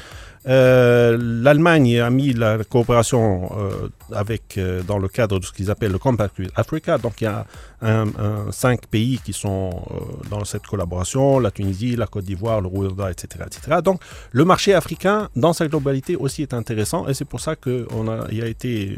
euh, 0.46 1.16
l'Allemagne 1.44 2.00
a 2.00 2.10
mis 2.10 2.34
la 2.34 2.52
coopération 2.64 3.24
euh, 3.56 3.88
avec 4.22 4.44
euh, 4.58 4.82
dans 4.82 4.98
le 4.98 5.08
cadre 5.08 5.38
de 5.40 5.44
ce 5.46 5.52
qu'ils 5.52 5.70
appellent 5.70 5.92
le 5.92 5.98
Compact 5.98 6.38
with 6.38 6.50
Africa 6.56 6.98
donc 6.98 7.14
il 7.22 7.24
y 7.24 7.26
a 7.26 7.46
un, 7.80 8.06
un- 8.26 8.52
cinq 8.64 8.80
pays 8.94 9.18
qui 9.24 9.32
sont 9.32 9.70
euh, 9.70 9.94
dans 10.32 10.44
cette 10.44 10.66
collaboration 10.72 11.24
la 11.46 11.50
Tunisie 11.50 11.96
la 11.96 12.06
Côte 12.12 12.24
d'Ivoire 12.30 12.60
le 12.60 12.68
Rwanda 12.74 13.06
etc 13.14 13.24
etc 13.48 13.56
Donc, 13.89 14.01
le 14.31 14.45
marché 14.45 14.75
africain, 14.75 15.29
dans 15.35 15.53
sa 15.53 15.67
globalité 15.67 16.15
aussi, 16.15 16.43
est 16.43 16.53
intéressant 16.53 17.07
et 17.07 17.15
c'est 17.15 17.25
pour 17.25 17.39
ça 17.39 17.55
qu'on 17.55 18.07
a, 18.07 18.17
a 18.25 18.47
été 18.55 18.97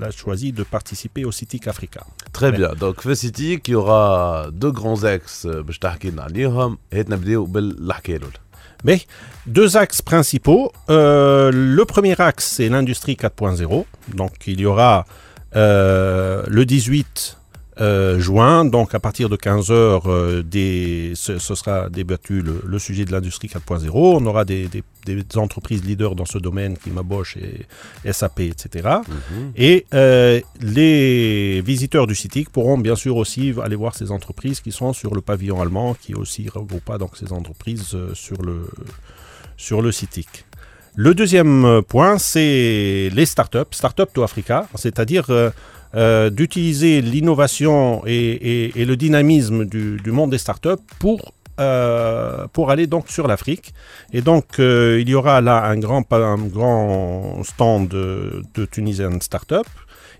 euh, 0.00 0.10
choisi 0.12 0.52
de 0.52 0.62
participer 0.62 1.24
au 1.24 1.32
CITIC 1.32 1.66
Africa. 1.66 2.02
Très 2.32 2.52
bien. 2.52 2.70
Donc, 2.78 3.04
au 3.04 3.14
CITIC, 3.14 3.66
il 3.66 3.72
y 3.72 3.74
aura 3.74 4.48
deux 4.52 4.70
grands 4.70 5.02
axes. 5.02 5.44
Euh, 5.46 5.64
Mais 8.84 9.00
deux 9.46 9.76
axes 9.76 10.02
principaux. 10.02 10.72
Euh, 10.88 11.50
le 11.52 11.84
premier 11.84 12.20
axe, 12.20 12.44
c'est 12.54 12.68
l'industrie 12.68 13.14
4.0. 13.14 13.86
Donc, 14.14 14.34
il 14.46 14.60
y 14.60 14.66
aura 14.66 15.04
euh, 15.56 16.44
le 16.46 16.64
18 16.64 17.38
euh, 17.80 18.18
juin, 18.18 18.64
donc 18.64 18.94
à 18.94 18.98
partir 19.00 19.28
de 19.28 19.36
15 19.36 19.70
heures, 19.70 20.10
euh, 20.10 20.42
des, 20.42 21.12
ce, 21.14 21.38
ce 21.38 21.54
sera 21.54 21.88
débattu 21.88 22.42
le, 22.42 22.60
le 22.66 22.78
sujet 22.78 23.04
de 23.04 23.12
l'industrie 23.12 23.48
4.0. 23.48 23.90
On 23.94 24.26
aura 24.26 24.44
des, 24.44 24.66
des- 24.68 24.82
des 25.06 25.24
entreprises 25.38 25.84
leaders 25.84 26.14
dans 26.14 26.26
ce 26.26 26.36
domaine, 26.38 26.76
Klima 26.76 27.02
Bosch 27.02 27.36
et 27.38 28.12
SAP, 28.12 28.40
etc. 28.40 28.88
Et 29.56 29.86
euh, 29.94 30.40
les 30.60 31.62
visiteurs 31.62 32.06
du 32.06 32.14
CITIC 32.14 32.50
pourront 32.50 32.76
bien 32.76 32.94
sûr 32.96 33.16
aussi 33.16 33.54
aller 33.62 33.76
voir 33.76 33.94
ces 33.94 34.10
entreprises 34.10 34.60
qui 34.60 34.70
sont 34.72 34.92
sur 34.92 35.14
le 35.14 35.20
pavillon 35.22 35.62
allemand, 35.62 35.94
qui 35.94 36.14
aussi 36.14 36.48
regroupa 36.48 36.98
donc 36.98 37.16
ces 37.16 37.32
entreprises 37.32 37.96
sur 38.12 38.42
le, 38.42 38.68
sur 39.56 39.80
le 39.80 39.90
CITIC. 39.92 40.44
Le 40.94 41.14
deuxième 41.14 41.82
point, 41.88 42.18
c'est 42.18 43.08
les 43.12 43.24
startups, 43.24 43.70
Startup 43.70 44.12
to 44.12 44.22
Africa, 44.24 44.66
c'est-à-dire 44.74 45.26
euh, 45.94 46.28
d'utiliser 46.28 47.00
l'innovation 47.00 48.02
et, 48.06 48.72
le 48.76 48.94
dynamisme 48.94 49.64
du, 49.64 50.12
monde 50.12 50.30
des 50.30 50.36
startups 50.38 50.84
pour 50.98 51.32
euh, 51.60 52.46
pour 52.52 52.70
aller 52.70 52.86
donc 52.86 53.08
sur 53.08 53.26
l'Afrique. 53.26 53.72
Et 54.12 54.20
donc, 54.20 54.60
euh, 54.60 55.00
il 55.00 55.08
y 55.08 55.14
aura 55.14 55.40
là 55.40 55.64
un 55.64 55.76
grand, 55.76 56.04
un 56.12 56.36
grand 56.36 57.42
stand 57.42 57.88
de, 57.88 58.42
de 58.54 58.64
Tunisian 58.64 59.18
Startup. 59.20 59.66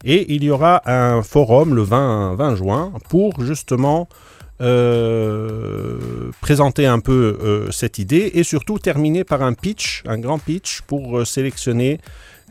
Et 0.04 0.34
il 0.34 0.42
y 0.42 0.50
aura 0.50 0.82
un 0.86 1.22
forum 1.22 1.74
le 1.74 1.82
20, 1.82 2.34
20 2.34 2.56
juin 2.56 2.92
pour 3.08 3.44
justement 3.44 4.08
présenter 6.40 6.86
un 6.86 6.98
peu 6.98 7.68
cette 7.70 7.98
idée 8.00 8.32
et 8.34 8.42
surtout 8.42 8.80
terminer 8.80 9.22
par 9.22 9.42
un 9.42 9.52
pitch, 9.52 10.02
un 10.04 10.18
grand 10.18 10.40
pitch 10.40 10.80
pour 10.80 11.24
sélectionner 11.24 12.00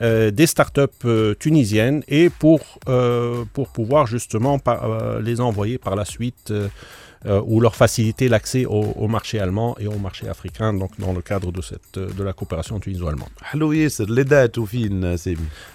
euh, 0.01 0.31
des 0.31 0.47
startups 0.47 0.81
euh, 1.05 1.33
tunisiennes 1.33 2.03
et 2.07 2.29
pour, 2.29 2.60
euh, 2.88 3.43
pour 3.53 3.69
pouvoir 3.69 4.07
justement 4.07 4.60
par, 4.60 4.86
euh, 4.86 5.21
les 5.21 5.41
envoyer 5.41 5.77
par 5.77 5.95
la 5.95 6.05
suite 6.05 6.51
euh, 6.51 7.41
ou 7.45 7.60
leur 7.60 7.75
faciliter 7.75 8.29
l'accès 8.29 8.65
au, 8.65 8.93
au, 8.95 9.07
marché 9.07 9.39
allemand 9.39 9.75
et 9.79 9.88
au 9.88 9.97
marché 9.97 10.29
africain, 10.29 10.71
donc 10.73 10.91
dans 10.99 11.13
le 11.13 11.21
cadre 11.21 11.51
de, 11.51 11.62
cette, 11.62 11.97
de 11.97 12.23
la 12.23 12.31
coopération 12.31 12.79
tuniso-allemande. 12.79 13.29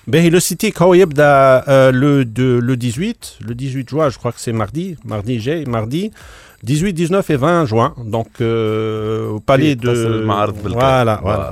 Ben, 0.06 0.30
le 0.30 0.38
CITIC, 0.38 0.78
le, 0.78 2.22
de, 2.22 2.60
le 2.62 2.76
18, 2.76 3.38
le 3.44 3.54
18 3.56 3.90
juin, 3.90 4.08
je 4.08 4.18
crois 4.18 4.30
que 4.30 4.40
c'est 4.40 4.52
mardi, 4.52 4.96
mardi 5.04 5.40
j'ai, 5.40 5.64
mardi. 5.64 6.12
18, 6.62 6.92
19 6.92 7.30
et 7.30 7.36
20 7.36 7.66
juin, 7.66 7.94
donc 8.04 8.28
euh, 8.40 9.28
au 9.30 9.40
palais 9.40 9.74
de. 9.74 10.22
Voilà, 10.76 11.18
voilà. 11.22 11.50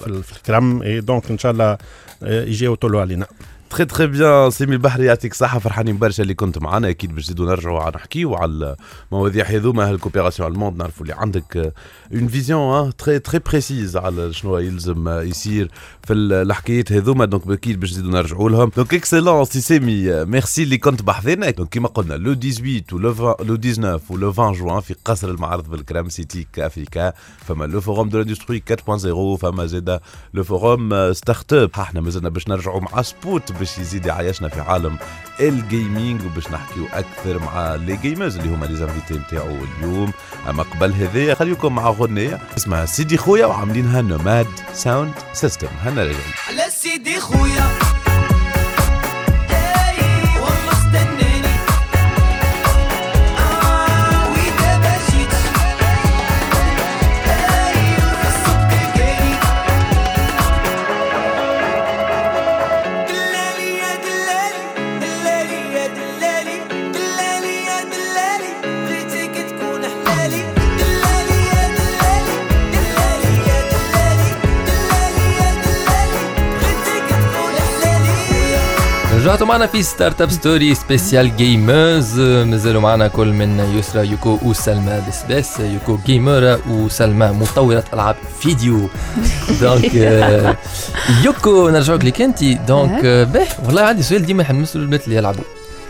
Et 0.84 1.02
donc, 1.02 1.28
Inch'Allah, 1.30 1.78
euh, 2.22 2.26
يجي 2.26 2.64
يوصلوا 2.64 3.00
علينا. 3.00 3.26
très 3.70 3.84
très 3.84 4.06
bien 4.06 4.50
سيمي 4.50 4.72
البحري 4.72 5.04
يعطيك 5.04 5.34
صحة 5.34 5.58
فرحانين 5.58 5.98
برشا 5.98 6.22
اللي 6.22 6.34
كنت 6.34 6.58
معنا 6.58 6.88
أكيد 6.88 7.14
باش 7.14 7.24
نزيدو 7.24 7.44
نرجعوا 7.44 7.90
نحكيو 7.90 8.34
على 8.34 8.76
المواضيع 9.12 9.44
هذوما 9.44 9.90
ال 9.90 9.96
coopération 9.96 10.52
allemande 10.52 10.76
نعرفوا 10.76 11.02
اللي 11.02 11.14
عندك 11.14 11.72
une 12.14 12.28
vision 12.28 12.96
très 12.96 13.18
très 13.18 13.38
précise 13.38 13.96
على 13.96 14.32
شنو 14.32 14.58
يلزم 14.58 15.08
آه، 15.08 15.22
يصير 15.22 15.70
في 16.04 16.12
ال- 16.12 16.32
الحكايات 16.32 16.92
هذوما. 16.92 17.24
donc 17.24 17.50
أكيد 17.50 17.80
باش 17.80 17.92
نزيدو 17.92 18.10
نرجعوا 18.10 18.50
لهم. 18.50 18.70
donc 18.76 18.94
excellent 18.94 19.44
سي 19.44 19.60
سيمي 19.60 20.24
ميرسي 20.24 20.62
اللي 20.62 20.78
كنت 20.78 21.02
بحذانا 21.02 21.50
donc 21.50 21.68
كيما 21.68 21.88
قلنا 21.88 22.14
le 22.14 22.34
18 22.34 22.94
و 22.94 22.98
le 22.98 23.10
20 23.10 23.46
le 23.46 23.56
19 23.56 24.00
و 24.10 24.16
le 24.16 24.30
20 24.30 24.52
جوان 24.52 24.80
في 24.80 24.94
قصر 25.04 25.28
المعرض 25.30 25.70
بالكرام 25.70 26.08
CITIC 26.08 26.46
Africa 26.52 27.12
فما 27.46 27.64
le 27.64 27.80
forum 27.80 28.08
de 28.08 28.18
l'industrie 28.18 28.62
4.0 28.70 29.40
فما 29.40 29.66
زادا 29.66 30.00
le 30.34 30.44
forum 30.44 31.12
start-up 31.12 31.70
إحنا 31.80 32.00
مازلنا 32.00 32.28
باش 32.28 32.48
نرجعوا 32.48 32.80
مع 32.80 33.02
spot 33.02 33.52
باش 33.60 33.78
يزيد 33.78 34.06
يعيشنا 34.06 34.48
في 34.48 34.60
عالم 34.60 34.96
ال 35.40 35.52
gaming 35.52 36.24
وباش 36.24 36.48
نحكيو 36.48 36.86
أكثر 36.92 37.38
مع 37.38 37.74
les 37.74 37.96
gamers 37.96 38.36
اللي 38.36 38.48
هما 38.48 38.66
les 38.66 38.76
invités 38.76 39.14
نتاعو 39.14 39.56
اليوم. 39.64 40.12
أما 40.48 40.62
قبل 40.62 40.92
هذايا 40.92 41.34
خليكم 41.34 41.74
مع 41.74 41.90
غنية 41.90 42.38
اسمها 42.56 42.86
سيدي 42.86 43.16
خويا 43.16 43.46
وعاملينها 43.46 44.02
Nomad 44.02 44.46
Sound 44.72 45.12
System 45.32 45.68
هنا 45.82 46.02
رجل 46.04 46.16
على 46.48 46.70
سيدي 46.70 47.20
خويا. 47.20 47.89
رجعتوا 79.30 79.46
معنا 79.46 79.66
في 79.66 79.82
Start-up 79.82 80.30
Story 80.30 80.74
spécial 80.74 81.36
gamers 81.36 82.20
مازالوا 82.20 82.80
معنا 82.80 83.08
كل 83.08 83.32
من 83.32 83.60
يسرا 83.78 84.02
يوكو 84.02 84.38
وسلمى 84.44 85.02
بسباس 85.08 85.60
يوكو 85.60 85.98
جيمرة 86.06 86.60
وسلمى 86.70 87.26
مطورة 87.26 87.84
العاب 87.92 88.16
فيديو 88.40 88.88
donc 89.60 89.94
يوكو 91.24 91.68
نرجعوك 91.68 92.04
لك 92.04 92.22
انت 92.22 92.44
donc 92.44 93.04
باهي 93.04 93.46
والله 93.64 93.82
عندي 93.82 94.02
سؤال 94.02 94.26
ديما 94.26 94.42
نحبسوا 94.42 94.80
البنات 94.80 95.04
اللي 95.04 95.16
يلعبوا 95.16 95.44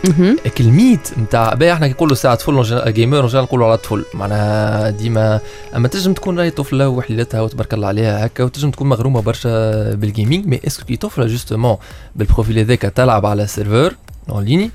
mythe. 0.09 0.37
ال 0.59 0.69
mythe 0.69 1.19
نتاع 1.19 1.53
باهي 1.53 1.73
إحنا 1.73 1.87
كي 1.87 1.93
نقولوا 1.93 2.15
ساعه 2.15 2.35
طفل 2.35 2.93
gamer 2.93 3.23
رجال 3.23 3.43
نقولوا 3.43 3.67
على 3.67 3.77
طفل 3.77 4.05
معناها 4.13 4.89
ديما 4.89 5.39
اما 5.75 5.87
تنجم 5.87 6.13
تكون 6.13 6.39
راهي 6.39 6.49
طفله 6.51 6.89
وحليلتها 6.89 7.41
وتبارك 7.41 7.73
الله 7.73 7.87
عليها 7.87 8.25
هكا 8.25 8.43
وتنجم 8.43 8.71
تكون 8.71 8.89
مغرومه 8.89 9.21
برشا 9.21 9.93
بال 9.93 10.06
gaming 10.06 10.45
mais 10.45 10.59
est-ce 10.67 10.79
que 10.79 10.85
كي 10.85 10.95
طفله 10.95 11.25
justement 11.27 11.77
بالبروفيل 12.15 12.59
هذاك 12.59 12.81
تلعب 12.81 13.25
على 13.25 13.47
سيرفر 13.47 13.95
اون 14.29 14.43
ليني 14.45 14.71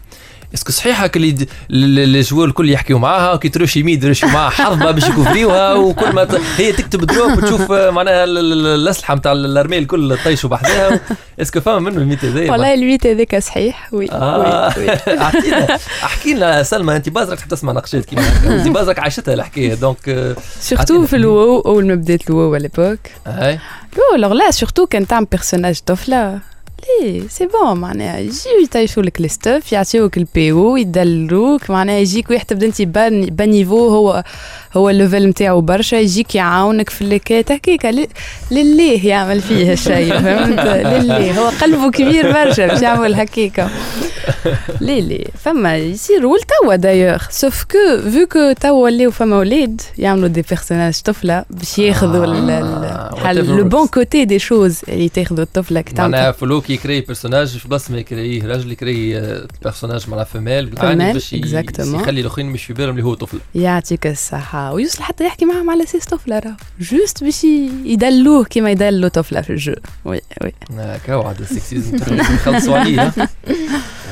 اسكو 0.57 0.73
صحيح 0.73 1.03
هكا 1.03 1.16
اللي 1.16 1.31
د- 1.33 1.42
ال- 1.71 1.99
ال- 1.99 2.16
الجوار 2.16 2.49
الكل 2.49 2.71
يحكيو 2.71 2.99
معاها 2.99 3.33
وكي 3.33 3.49
تروش 3.49 3.77
يمين 3.77 4.03
يرشوا 4.05 4.29
معاها 4.29 4.51
حربة 4.51 4.90
باش 4.90 5.09
يكوفريوها 5.09 5.75
وكل 5.85 6.12
ما 6.12 6.25
ت... 6.25 6.40
هي 6.57 6.73
تكتب 6.73 7.05
دروب 7.07 7.38
وتشوف 7.38 7.73
آه، 7.73 7.90
معناها 7.90 8.25
ال- 8.25 8.38
ال- 8.38 8.66
الأسلحة 8.66 9.14
نتاع 9.14 9.33
الأرمية 9.33 9.79
الكل 9.79 10.19
طيشوا 10.25 10.51
بحذاها. 10.51 11.01
اسكو 11.40 11.61
فاهم 11.61 11.83
منه 11.83 11.97
الميت 11.97 12.25
هذايا. 12.25 12.51
والله 12.51 12.75
الميت 12.75 13.07
هذاك 13.07 13.38
صحيح. 13.38 13.88
وي 13.95 14.12
آه. 14.12 14.38
وي, 14.79 14.85
وي. 14.88 15.19
اعطينا 15.21 15.79
أحكي 16.05 16.35
لنا 16.35 16.62
سلمى 16.62 16.97
أنت 16.97 17.09
بازرك 17.09 17.38
تحب 17.38 17.49
تسمع 17.49 17.73
نقشات 17.73 18.05
كيما 18.05 18.23
أنت 18.47 18.69
بازرك 18.69 18.99
عايشتها 18.99 19.35
الحكاية 19.35 19.75
دونك 19.75 20.09
آه، 20.09 20.37
سورتو 20.61 21.07
في 21.07 21.16
الواو 21.16 21.61
أول 21.61 21.87
ما 21.87 21.95
بدأت 21.95 22.31
الواو 22.31 22.55
على 22.55 22.62
ليبوك 22.77 22.99
هاي 23.27 23.59
لا 24.19 24.27
لا 24.27 24.51
سورتو 24.51 24.87
كان 24.87 25.07
تعمل 25.07 25.27
بيرسوناج 25.33 25.81
طفلة. 25.87 26.38
ليه 27.03 27.22
سي 27.29 27.46
بون 27.46 27.77
معناها 27.81 28.18
يجيو 28.18 28.61
يطيشوا 28.64 29.03
لك 29.03 29.20
الستاف 29.20 29.72
يعطيوك 29.72 30.16
البي 30.16 30.53
أو 30.53 30.77
يدلروك 30.77 31.70
معناها 31.70 31.99
يجيك 31.99 32.31
واحد 32.31 32.46
تبدا 32.46 32.66
انت 32.66 32.83
بان 32.83 33.27
بان 33.27 33.51
نيفو 33.51 33.88
هو 33.88 34.25
هو 34.77 34.90
الليفل 34.90 35.27
نتاعو 35.29 35.61
برشا 35.61 35.96
يجيك 35.96 36.35
يعاونك 36.35 36.90
في 36.90 37.03
الليكات 37.03 37.53
هكاك 37.53 37.85
ل- 37.87 38.07
لليه 38.51 39.09
يعمل 39.09 39.40
فيه 39.40 39.72
الشيء 39.72 40.18
فهمت 40.18 40.61
لليه 40.61 41.40
هو 41.40 41.49
قلبه 41.61 41.90
كبير 41.90 42.33
برشا 42.33 42.66
باش 42.66 42.83
يعمل 42.83 43.14
هكاك 43.14 43.68
ليه 44.81 45.01
ليه 45.01 45.25
فما 45.44 45.77
يصير 45.77 46.27
ولتوا 46.27 46.77
دايوغ 46.77 47.22
سوف 47.31 47.64
كو 47.64 48.11
فو 48.11 48.27
كو 48.27 48.53
توا 48.61 48.85
ولاو 48.85 49.11
فما 49.11 49.38
ولاد 49.38 49.81
يعملوا 49.99 50.29
دي 50.29 50.42
بيرسوناج 50.51 51.01
طفله 51.05 51.44
باش 51.51 51.79
ياخذوا 51.79 52.27
لو 52.27 53.64
بون 53.68 53.87
كوتي 53.87 54.25
دي 54.25 54.38
شوز 54.38 54.81
اللي 54.88 55.09
تاخذوا 55.09 55.42
الطفله 55.44 55.81
كي 55.81 55.94
معناها 55.99 56.20
تعمل 56.22 56.35
فلوك 56.35 56.70
يكري 56.77 57.01
بيرسوناج 57.01 57.59
في 57.59 57.69
بلاصه 57.69 57.93
ما 57.93 57.99
يكريه 57.99 58.47
راجل 58.47 58.73
يكري 58.73 59.21
بيرسوناج 59.62 60.01
فمال، 60.01 60.67
بالعاني 60.67 61.12
باش. 61.12 61.33
يخلي 61.33 62.21
الاخرين 62.21 62.47
مش 62.47 62.65
في 62.65 62.73
بالهم 62.73 62.91
اللي 62.91 63.03
هو 63.03 63.15
طفل 63.15 63.39
يعطيك 63.55 64.07
الصحة 64.07 64.73
ويوصل 64.73 65.03
حتى 65.03 65.27
يحكي 65.27 65.45
معهم 65.45 65.71
على 65.71 65.87
سيس 65.87 66.05
طفلة 66.05 66.39
راه 66.39 66.57
جوست 66.81 67.25
باش 67.25 67.45
يدلوه 67.85 68.45
كيما 68.45 68.71
يدلوا 68.71 69.09
طفلة 69.09 69.41
في 69.41 69.51
الجو 69.51 69.75
وي 70.05 70.21
وي 70.43 70.53
هكا 70.71 71.15
وعد 71.15 71.41
السكسيزم 71.41 71.97
يخلصوا 72.35 72.79
عليه. 72.79 73.12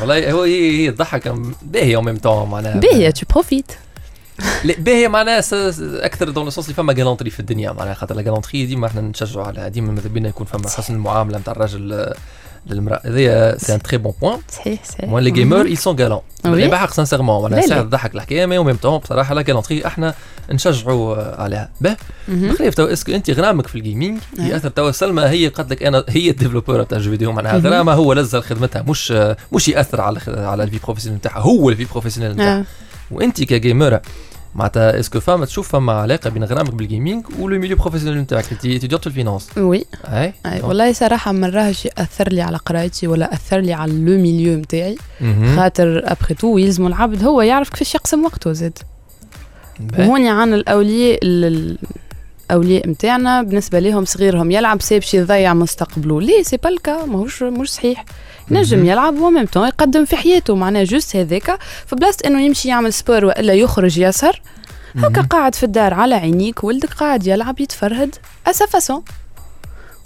والله 0.00 0.33
هو 0.33 0.42
هي 0.42 0.87
هي 0.87 0.90
تضحك 0.90 1.29
باهيه 1.62 1.96
اون 1.96 2.05
ميم 2.05 2.16
طون 2.16 2.50
معناها 2.50 2.81
باهية 2.81 3.11
تو 3.11 3.27
بروفيت 3.31 3.72
لا 4.64 4.74
باهيه 4.79 5.09
معناها 5.09 5.42
أكثر 5.81 6.31
دون 6.31 6.46
السونس 6.48 6.66
اللي 6.66 6.77
فما 6.77 6.92
جالونتري 6.92 7.31
في 7.31 7.40
الدنيا 7.40 7.72
معناها 7.72 7.94
خاطر 7.94 8.14
لا 8.14 8.22
جالونتري 8.22 8.66
ديما 8.66 8.87
إحنا 8.87 9.00
نشجعوا 9.00 9.46
عليها. 9.46 9.68
ديما 9.68 9.92
ماذا 9.92 10.09
بينا 10.09 10.29
يكون 10.29 10.46
فما 10.46 10.68
حسن 10.68 10.94
المعاملة 10.94 11.38
نتاع 11.38 11.53
الراجل 11.53 12.12
للمرأة 12.66 13.00
هذايا 13.05 13.59
سي 13.59 13.74
ان 13.74 13.83
تري 13.83 13.96
بون 13.98 14.12
بوان 14.20 14.38
صحيح 14.53 14.85
صحيح 14.85 15.09
موا 15.11 15.20
لي 15.20 15.31
جيمر 15.31 15.74
ils 15.74 15.79
sont 15.79 15.96
galants 15.96 16.22
Oui. 16.44 16.46
اللي 16.46 16.68
بحق 16.68 16.90
سانسيرمون 16.92 17.50
بلي. 17.50 17.62
ساعه 17.62 17.83
تضحك 17.83 18.14
الحكاية 18.14 18.46
مي 18.46 18.59
ميم 18.59 18.77
طون 18.77 18.98
بصراحة 18.98 19.35
لا 19.35 19.42
جالونتري 19.42 19.87
إحنا 19.87 20.14
نشجعوا 20.50 21.16
آه، 21.16 21.42
عليها 21.42 21.70
به. 21.81 21.96
بخلاف 22.29 22.74
تو 22.74 22.85
اسكو 22.85 23.12
انت 23.12 23.31
غرامك 23.31 23.66
في 23.66 23.74
الجيمنج 23.74 24.18
أه. 24.38 24.42
يأثر 24.42 24.68
تو 24.68 24.90
سلمى 24.90 25.22
هي 25.22 25.48
قالت 25.48 25.70
لك 25.70 25.83
أنا 25.83 26.05
هي 26.09 26.31
الديفلوبور 26.31 26.83
تاع 26.83 26.98
الجو 26.98 27.11
فيديو 27.11 27.33
معناها 27.33 27.59
مهم. 27.59 27.66
غرامة 27.66 27.92
هو 27.92 28.12
لزل 28.12 28.42
خدمتها 28.42 28.83
مش 28.83 29.12
آه، 29.12 29.37
مش 29.53 29.68
يأثر 29.68 30.00
على 30.00 30.20
على 30.27 30.62
الفي 30.64 30.79
بروفيسيونيل 30.85 31.18
نتاعها 31.18 31.38
هو 31.40 31.70
الفي 31.70 31.85
بروفيسيونيل 31.85 32.33
نتاعها 32.33 32.59
آه. 32.61 32.64
وانت 33.11 33.42
كجيمر 33.44 34.00
معناتها 34.55 35.01
اسكو 35.01 35.21
فما 35.21 35.45
تشوف 35.47 35.69
فما 35.69 35.93
علاقه 35.93 36.31
بين 36.31 36.45
غرامك 36.45 36.75
بالجيمنج 36.75 37.25
ولو 37.38 37.59
ميليو 37.59 37.77
بروفيسيونيل 37.77 38.21
نتاعك 38.23 38.53
انت 38.53 38.61
تدير 38.62 38.99
في 38.99 39.07
الفينانس 39.07 39.49
وي 39.59 39.85
اي 40.05 40.33
والله 40.62 40.93
صراحة 40.93 41.33
ما 41.33 41.49
راهش 41.49 41.85
يأثر 41.87 42.29
لي 42.29 42.43
على 42.43 42.57
قرايتي 42.57 43.07
ولا 43.07 43.35
أثر 43.35 43.59
لي 43.59 43.73
على 43.73 43.93
le 43.92 43.98
milieu 44.22 44.59
نتاعي. 44.59 44.97
خاطر 45.57 46.03
ابخي 46.12 46.35
تو 46.35 46.59
يلزم 46.59 46.87
العبد 46.87 47.25
هو 47.25 47.43
يعرف 47.43 47.69
كيفاش 47.69 47.95
يقسم 47.95 48.25
وقته 48.25 48.53
زاد. 48.53 48.79
وهوني 49.99 50.29
عن 50.29 50.55
الاولياء 50.55 51.19
ال- 51.23 51.79
الاولياء 52.51 52.88
نتاعنا 52.88 53.43
بالنسبة 53.43 53.79
لهم 53.79 54.05
صغيرهم 54.05 54.51
يلعب 54.51 54.83
c'est 54.83 54.98
باش 54.99 55.14
يضيع 55.14 55.55
مستقبله 55.55 56.21
ليه 56.21 56.43
c'est 56.42 56.57
pas 56.57 56.68
le 56.68 56.83
cas 56.83 57.05
ماهوش 57.05 57.43
مش 57.43 57.73
صحيح 57.73 58.05
نجم. 58.50 58.85
يلعب 58.85 59.18
و 59.18 59.24
même 59.24 59.46
temps 59.46 59.68
يقدم 59.68 60.04
في 60.04 60.16
حياته. 60.16 60.54
معناها 60.54 60.85
juste 60.85 61.16
هذاك 61.16 61.59
فبلاصه 61.87 62.18
إنه 62.26 62.42
يمشي 62.42 62.68
يعمل 62.68 62.92
sport 62.92 63.24
وإلا 63.24 63.52
يخرج 63.54 63.98
يسهر 63.98 64.40
هكا. 64.96 65.22
قاعد 65.22 65.54
في 65.54 65.62
الدار 65.62 65.94
على 65.94 66.14
عينيك 66.14 66.64
ولدك 66.64 66.92
قاعد 66.92 67.26
يلعب 67.26 67.61
يتفرهد 67.61 68.14
à 68.46 68.53
sa 68.53 68.66
façon 68.66 69.03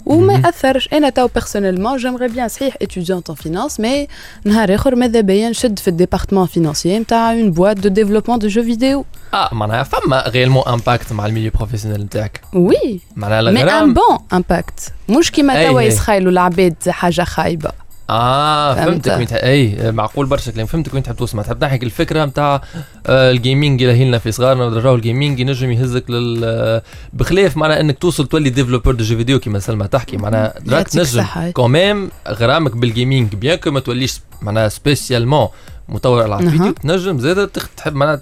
وما. 0.05 0.33
يأثرش. 0.33 0.89
أنا 0.93 1.09
تو 1.09 1.27
personnellement 1.27 1.97
j'aimerais 1.97 2.27
bien 2.27 2.47
صحيح 2.47 2.77
étudiante 2.81 3.29
en 3.29 3.35
finance 3.35 3.79
mais 3.79 4.07
نهار 4.43 4.75
آخر 4.75 4.95
ماذا 4.95 5.21
بيا 5.21 5.49
نشد 5.49 5.79
في 5.79 5.87
ال 5.87 5.92
département 5.92 6.45
financier 6.45 6.99
نتاع 6.99 7.31
une 7.31 7.51
boîte 7.51 7.77
de 7.77 7.89
développement 7.89 8.39
de 8.39 8.47
jeux 8.47 8.63
vidéo 8.63 9.05
آه 9.33 9.49
معناها 9.51 9.83
فما 9.83 10.23
réellement 10.27 10.63
impact 10.67 11.13
مع 11.13 11.25
ال 11.25 11.29
milieu 11.29 11.51
professionnel 11.51 12.01
نتاعك. 12.01 12.41
oui. 12.53 12.99
معناها 13.15 13.51
مي 13.51 13.63
ان 13.63 13.93
بون 13.93 14.17
امباكت 14.33 14.93
مش 15.09 15.31
كيما 15.31 15.67
توا. 15.67 15.81
يسخايلوا 15.81 16.31
العباد 16.31 16.75
حاجة 16.89 17.21
خايبة. 17.21 17.71
آه 18.09 18.75
فهمت. 18.75 19.07
فهمتك 19.09 19.17
وين 19.33 19.39
أي 19.43 19.91
معقول 19.91 20.25
برشا 20.25 20.51
كلام. 20.51 20.65
فهمتك 20.65 20.93
وين 20.93 21.03
تحب 21.03 21.15
توصل 21.15 21.43
تحب 21.43 21.55
تضحك 21.59 21.83
الفكرة 21.83 22.25
نتاع 22.25 22.61
آه 23.07 23.31
ال 23.31 23.38
gaming 23.38 23.83
اللي 23.83 24.05
لنا 24.05 24.17
في 24.17 24.31
صغارنا 24.31 24.69
راهو 24.79 24.95
ال 24.95 25.01
gaming 25.01 25.39
ينجم 25.39 25.71
يهزك 25.71 26.09
لل 26.09 26.41
آه، 26.43 26.81
بخلاف 27.13 27.57
معناها 27.57 27.79
إنك 27.79 27.97
توصل 27.97 28.27
تولي 28.27 28.49
développeur 28.49 28.91
de 28.91 29.03
jeux 29.03 29.17
vidéo 29.17 29.39
كيما 29.39 29.59
سلمى 29.59 29.87
تحكي. 29.87 30.17
معناها 30.17 30.53
راك 30.69 30.87
تنجم. 30.87 31.23
quand 31.51 31.83
même 31.83 32.09
غرامك 32.27 32.75
بال 32.75 32.90
gaming 32.90 33.35
bien 33.35 33.57
que 33.57 33.71
ما 33.71 33.79
توليش 33.79 34.19
معناها 34.41 34.69
spécialement 34.69 35.47
مطور 35.89 36.25
العاب 36.25 36.41
أها. 36.41 36.49
فيديو 36.51 36.71
تنجم 36.71 37.19
زاد 37.19 37.47
تحب 37.77 37.95
معناها 37.95 38.21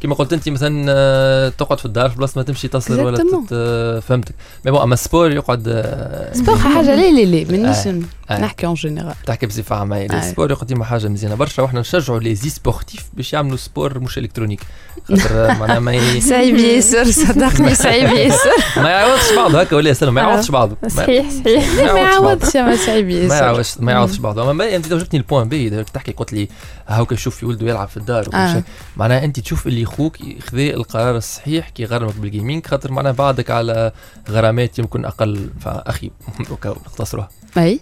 كيما 0.00 0.14
قلت 0.14 0.32
أنت 0.32 0.48
مثلا 0.48 0.86
آه، 0.88 1.48
تقعد 1.48 1.78
في 1.78 1.84
الدار 1.86 2.10
في 2.10 2.16
بلاصة 2.16 2.32
ما 2.36 2.42
تمشي 2.42 2.68
تصل 2.68 3.00
ولا. 3.00 3.16
تت- 3.18 4.04
فهمتك 4.08 4.34
mais 4.64 4.70
bon 4.72 4.80
أما 4.82 4.96
sport 4.96 5.32
يقعد 5.32 5.64
آه، 5.68 6.32
sport 6.34 6.58
حاجة 6.58 6.94
لا 6.94 7.10
لا 7.10 7.24
لا 7.24 7.50
مانيش 7.50 7.86
آه. 7.86 8.00
آه. 8.30 8.40
نحكي 8.40 8.66
en 8.66 8.74
général 8.74 9.14
تحكي 9.26 9.46
بصفه 9.46 9.76
عامه 9.76 9.96
آه. 9.96 10.18
ال 10.18 10.24
sport 10.24 10.52
قديما 10.54 10.84
حاجة 10.84 11.08
مزيانة 11.08 11.34
برشا 11.34 11.62
وإحنا 11.62 11.80
نشجعوا 11.80 12.20
les 12.20 12.48
sportifs 12.48 13.04
باش 13.12 13.32
يعملوا 13.32 13.56
sport 13.56 13.98
مش 13.98 14.18
électronique 14.18 14.60
خاطر 15.08 15.46
معناها 15.60 15.78
ما. 15.78 16.20
صعيب 16.30 16.56
ياسر 16.56 17.04
صدقني 17.10 17.74
صعيب 17.74 18.08
ياسر 18.16 18.50
ما 18.82 18.88
يعوضش 18.90 19.32
بعضه 19.36 19.60
هكا 19.60 19.76
ولا 19.76 19.92
سلام 19.92 20.14
ما 20.14 20.20
يعوضش 20.20 20.50
بعضه 20.50 20.76
ما- 20.82 20.88
صحيح 20.88 21.30
صحيح 21.30 21.74
ما 21.76 21.92
ما 21.92 22.00
يعوضش 22.00 22.56
بعضه. 22.56 22.70
ما 22.70 22.76
صعيب 22.76 23.06
ما 23.06 23.12
ياسر 23.12 23.34
يعوضش 23.44 23.78
ما 23.80 23.92
يعوضش 23.92 24.16
بعضه 24.18 24.50
أما 24.50 24.76
أنت 24.76 24.88
جبتني 24.88 25.20
البوان 25.20 25.48
بي 25.48 25.84
تحكي 25.84 26.12
قلت 26.12 26.32
لي 26.32 26.48
هاكا 26.88 27.16
شوف 27.16 27.36
في 27.36 27.46
ولده 27.46 27.66
يلعب 27.66 27.88
في 27.88 27.96
الدار 27.96 28.28
وكل 28.28 28.36
آه. 28.36 28.52
شيء. 28.52 28.62
معناها 28.96 29.24
أنت 29.24 29.40
تشوف 29.40 29.66
اللي 29.66 29.84
خوك 29.84 30.16
خذا 30.50 30.62
القرار 30.62 31.16
الصحيح 31.16 31.68
كي 31.68 31.82
يغرمك 31.82 32.14
بالجيمنج 32.16 32.66
خاطر 32.66 32.92
معناها 32.92 33.12
بعدك 33.12 33.50
على 33.50 33.92
غرامات 34.30 34.78
يمكن 34.78 35.04
أقل. 35.04 35.50
فأخي 35.60 36.10
اوكا 36.50 36.68
نختصروها 36.86 37.28
أي. 37.58 37.80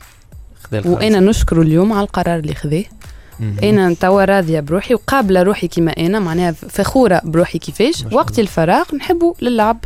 وأنا 0.73 1.21
نشكر 1.21 1.63
اليوم 1.63 1.93
على 1.93 2.03
القرار 2.03 2.39
اللي 2.39 2.55
خذاه. 2.55 2.85
أنا 3.63 3.95
توا 3.95 4.25
راضية 4.25 4.61
بروحي 4.61 4.95
وقابلة 4.95 5.43
روحي 5.43 5.69
كيما 5.69 5.91
أنا 5.99 6.19
معناها 6.19 6.53
فخورة 6.53 7.21
بروحي 7.25 7.59
كيفاش. 7.59 8.05
وقت 8.13 8.39
الفراغ 8.39 8.97
نحبه 8.97 9.35
للعب. 9.43 9.85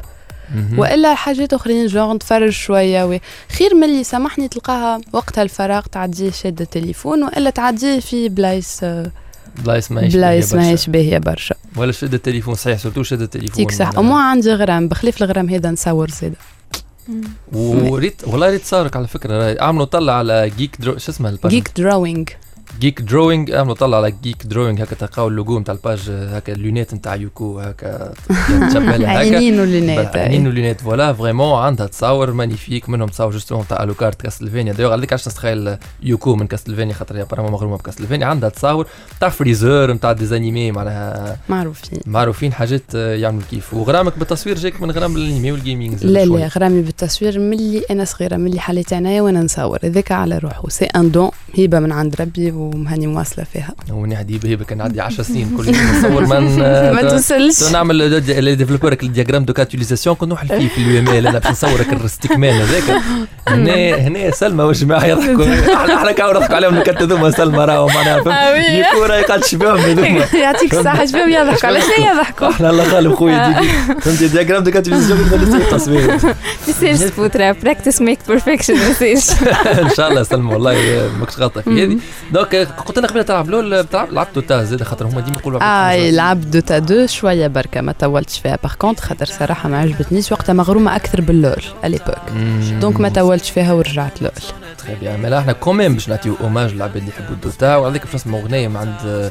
وإلا 0.76 1.14
حاجات 1.14 1.52
أخرين 1.52 1.86
جونغ 1.86 2.14
نتفرج 2.14 2.50
شوية 2.50 3.04
و... 3.04 3.18
خير 3.58 3.74
من 3.74 3.84
اللي 3.84 4.04
سامحني 4.04 4.48
تلقاها 4.48 5.00
وقتها 5.12 5.42
الفراغ 5.42 5.86
تعديه 5.86 6.30
شاده 6.30 6.64
التليفون 6.64 7.22
وإلا 7.22 7.50
تعديه 7.50 8.00
في 8.00 8.28
بلايص 8.28 8.80
بلايص 9.64 9.92
ماهيش 9.92 10.14
بلايص 10.14 10.54
ماهيش. 10.54 10.90
باهيه 10.90 11.18
برشا. 11.18 11.54
ولا 11.76 11.92
شد 11.92 12.14
التليفون 12.14 12.54
صحيح 12.54 12.78
سورتو 12.78 13.02
شد 13.02 13.20
التليفون. 13.20 13.56
تيك 13.56 13.70
صح. 13.70 13.84
معناها. 13.84 14.00
وما 14.00 14.30
عندي 14.30 14.52
غرام 14.52 14.88
بخلاف 14.88 15.22
الغرام 15.22 15.48
هذا 15.48 15.70
نصور 15.70 16.10
زيد. 16.10 16.34
وريت 17.52 18.22
والله 18.26 18.50
ريت 18.50 18.64
صارك 18.64 18.96
على 18.96 19.08
فكرة. 19.08 19.38
راهي. 19.38 19.60
اعملوا 19.60 19.84
طلع 19.84 20.12
على 20.12 20.50
جيك 20.58 20.76
درو 20.80 20.98
شو 20.98 21.12
اسمها 21.12 21.38
جيك 21.46 21.70
دراوينج 21.76 22.28
جيك 22.80 23.00
دروينج 23.02 23.50
اعملوا 23.50 23.74
طلع 23.74 23.96
على 23.96 24.14
جيك 24.22 24.46
دروينج 24.46 24.82
هكا 24.82 24.94
تلقاو 24.94 25.28
اللوجو 25.28 25.58
نتاع 25.58 25.74
الباج 25.74 26.10
هكا 26.10 26.52
اللونات 26.52 26.94
نتاع 26.94 27.14
يوكو 27.14 27.58
هكا 27.60 28.12
تشبه 28.70 28.96
لها 28.96 29.12
هكا. 29.12 29.18
عينين 29.18 29.60
ولينات 29.60 30.16
عينين 30.16 30.46
ولينات 30.46 30.80
فوالا 30.80 31.12
فريمون 31.12 31.58
عندها 31.62 31.86
تصاور 31.86 32.32
مانيفيك 32.32 32.88
منهم 32.88 33.08
تصاور 33.08 33.32
جوستومون 33.32 33.66
تاع 33.68 33.82
الوكارت 33.82 34.22
كاستلفينيا. 34.22 34.72
دايوغ 34.72 34.92
عليك 34.92 35.12
علاش 35.12 35.28
نتخيل 35.28 35.76
يوكو 36.02 36.36
من 36.36 36.46
كاستلفينيا؟ 36.46 36.94
خاطر 36.94 37.16
هي 37.18 37.24
برامون 37.24 37.52
مغرومة 37.52 37.76
بكاستلفينيا. 37.76 38.26
عندها 38.26 38.48
تصاور 38.48 38.86
تاع 39.20 39.28
فريزور 39.28 39.92
نتاع 39.92 40.12
ديزانيمي 40.12 40.72
معناها 40.72 41.36
معروفين. 41.48 42.00
معروفين 42.06 42.52
حاجات 42.52 42.94
يعملوا 42.94 43.42
كيف. 43.50 43.74
وغرامك 43.74 44.18
بالتصوير 44.18 44.56
جاك 44.58 44.82
من 44.82 44.90
غرام 44.90 45.16
الانمي 45.16 45.52
والجيمنج 45.52 46.04
لا. 46.04 46.24
لا 46.24 46.46
غرامي 46.46 46.82
بالتصوير 46.82 47.38
ملي 47.38 47.82
أنا 47.90 48.04
صغيرة 48.04 48.36
ملي 48.36 48.60
حليت 48.60 48.92
عنايا 48.92 49.22
وأنا 49.22 49.40
نصور. 49.42 49.78
هذاك 49.84 50.12
على 50.12 50.38
روحه. 50.38 50.68
سي 50.68 50.84
ان 50.84 51.10
دون 51.10 51.30
هبة 51.58 51.78
من 51.80 51.92
عند 51.92 52.16
ربي 52.20 52.69
ومهني 52.74 53.06
مواصلة 53.06 53.44
فيها. 53.52 53.74
هو 53.90 54.06
نهدي 54.06 54.38
بهيبه 54.38 54.64
كان 54.64 54.80
عندي 54.80 55.00
10 55.00 55.22
سنين 55.22 55.54
كل 55.56 55.66
يوم 55.68 55.98
نصور 55.98 56.26
من 56.26 56.58
ما 56.96 57.02
توصلش. 57.10 57.72
نعمل 57.72 57.96
لي 58.44 58.54
ديفلوبرك 58.54 59.02
الدياجرام 59.02 59.44
دو 59.44 59.52
كاتيليزاسيون 59.52 60.16
كنت 60.16 60.28
نوحل 60.30 60.48
فيه 60.48 60.68
في 60.68 60.78
اليو 60.78 60.98
ام 61.00 61.08
ال 61.08 61.26
أنا 61.26 61.38
باش 61.38 61.50
نصورك 61.50 61.92
الاستكمال 61.92 62.50
هذاك. 62.62 63.02
هنا 63.48 63.94
هنا 63.94 64.30
سلمى 64.30 64.64
وجماعه 64.64 65.04
يضحكوا 65.04 65.44
إحنا 65.76 65.94
أحنا 65.94 66.12
كاو 66.12 66.32
نضحكوا 66.32 66.56
عليهم 66.56 66.76
الكت 66.76 67.02
هذوما 67.02 67.30
سلمى 67.30 67.58
راهو 67.64 67.86
معناها 67.86 68.18
آه، 68.18 68.22
فهمت 68.22 69.10
راهي 69.10 69.22
قاعد 69.22 69.40
تشبههم 69.40 69.78
هذوما. 69.78 70.08
يعطيك 70.42 70.74
الصحة 70.74 71.06
شباب 71.06 71.28
يضحكوا. 71.28 71.68
على 71.68 71.80
شنو 71.80 72.06
يضحكوا. 72.14 72.48
أحنا 72.48 72.70
الله 72.70 72.84
غالب 72.84 73.14
خويا 73.14 73.48
ديدي 73.48 73.68
فهمتي؟ 74.00 74.28
دياجرام 74.28 74.62
دو 74.64 74.70
كاتيليزاسيون 74.70 75.28
كنت 75.30 75.34
نسيت 75.34 75.60
التصوير. 75.72 76.18
يصيرش 76.68 76.98
تفوت 76.98 77.36
براكتس 77.36 78.00
ميك 78.02 78.18
بيرفكشن 78.28 78.74
ما 78.74 78.94
إن 79.82 79.90
شاء 79.96 80.08
الله 80.10 80.22
سلمى 80.22 80.52
والله 80.52 80.76
ماكش 81.20 81.38
غلطة 81.38 81.60
في 81.60 81.84
هذه. 81.84 81.98
دونك 82.32 82.59
قلت 82.64 82.98
لنا 82.98 83.08
قبل 83.08 83.24
تلعب 83.24 83.50
لول 83.50 83.82
بتلعب 83.82 84.12
لعبت 84.12 84.34
دوتا 84.34 84.64
زاد 84.64 84.82
خاطر 84.82 85.06
هما 85.06 85.20
ديما 85.20 85.38
يقولوا 85.38 85.60
آه 85.62 86.10
لعب 86.10 86.50
دوتا 86.50 86.78
دو 86.78 87.06
شوية 87.06 87.46
بركة 87.46 87.80
ما 87.80 87.92
طولتش 87.92 88.38
فيها. 88.38 88.58
باغ 88.62 88.74
كونت 88.74 89.00
خاطر 89.00 89.26
صراحة 89.26 89.68
ما 89.68 89.78
عجبتنيش 89.78 90.32
وقتها 90.32 90.52
مغرومة 90.52 90.96
أكثر 90.96 91.20
باللول 91.20 91.62
اليبوك 91.84 92.14
دونك 92.80 93.00
ما 93.00 93.08
طولتش 93.08 93.50
فيها 93.50 93.72
ورجعت 93.72 94.22
لول. 94.22 94.30
تخي 94.78 94.94
بيان 94.94 95.20
مي 95.22 95.38
إحنا 95.38 95.52
كوميم 95.52 95.94
باش 95.94 96.08
نعطيو 96.08 96.36
اوماج 96.40 96.74
للعباد 96.74 96.96
اللي 96.96 97.08
يحبوا 97.08 97.34
الدوتا 97.34 97.76
وعندك 97.76 98.04
باش 98.04 98.14
نسمعوا 98.14 98.42
اغنيه 98.42 98.68
من 98.68 98.76
عند 98.76 99.30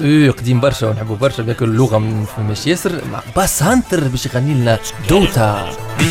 اوه 0.00 0.30
قديم 0.30 0.60
برشا 0.60 0.86
ونحبوا 0.86 1.16
برشا 1.16 1.42
بياكل 1.42 1.64
اللغة 1.64 1.98
من 1.98 2.26
مش 2.50 2.66
ياسر 2.66 2.92
مع 3.12 3.20
باس 3.36 3.62
هانتر 3.62 4.08
باش 4.08 4.26
يغني 4.26 4.54
لنا 4.54 4.78
دوتا. 5.08 5.70
Vi 5.98 6.10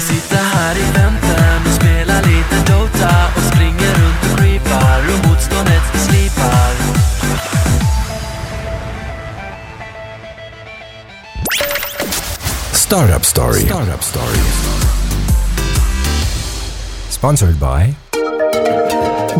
Startup 12.89 13.23
Story. 13.23 13.59
Startup 13.61 14.01
Story. 14.01 14.39
Sponsored 17.09 17.59
by 17.59 17.93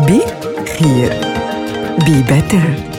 Be 0.06 0.20
Clear. 0.66 1.10
Be 2.04 2.22
Better. 2.22 2.89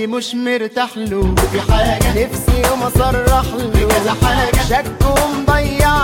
قلبي 0.00 0.12
مش 0.16 0.34
مرتاح 0.34 0.96
له. 0.96 1.34
في 1.52 1.60
حاجة 1.72 2.24
نفسي 2.24 2.62
يوم 2.68 2.82
اصرح 2.82 3.44
له 3.54 3.88
كذا 3.88 4.14
حاجة. 4.22 4.62
شك 4.68 4.84
ومضيعني 5.06 5.99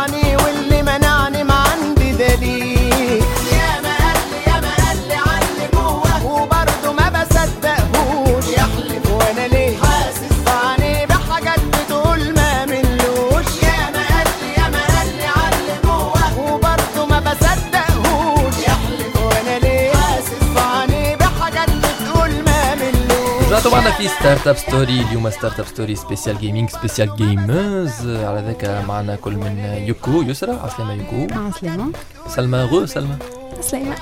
رجعتوا 23.66 23.82
معنا 23.82 23.96
في 23.96 24.08
ستارت 24.08 24.46
اب 24.46 24.56
ستوري 24.56 25.00
اليوم 25.00 25.30
Startup 25.30 25.66
Story 25.66 25.94
spécial 25.96 26.38
gaming 26.38 26.70
spécial 26.70 27.16
gamers 27.16 28.00
على 28.00 28.44
ذاك 28.46 28.84
معنا 28.88 29.16
كل 29.16 29.36
من 29.36 29.58
يوكو 29.86 30.22
يسرى 30.22 30.52
عسلامة 30.52 30.92
يوكو 30.92 31.34
عسلامة 31.34 31.92
سلمى 32.28 32.58
غو 32.62 32.86
سلمى 32.86 33.16
سليمة 33.60 33.96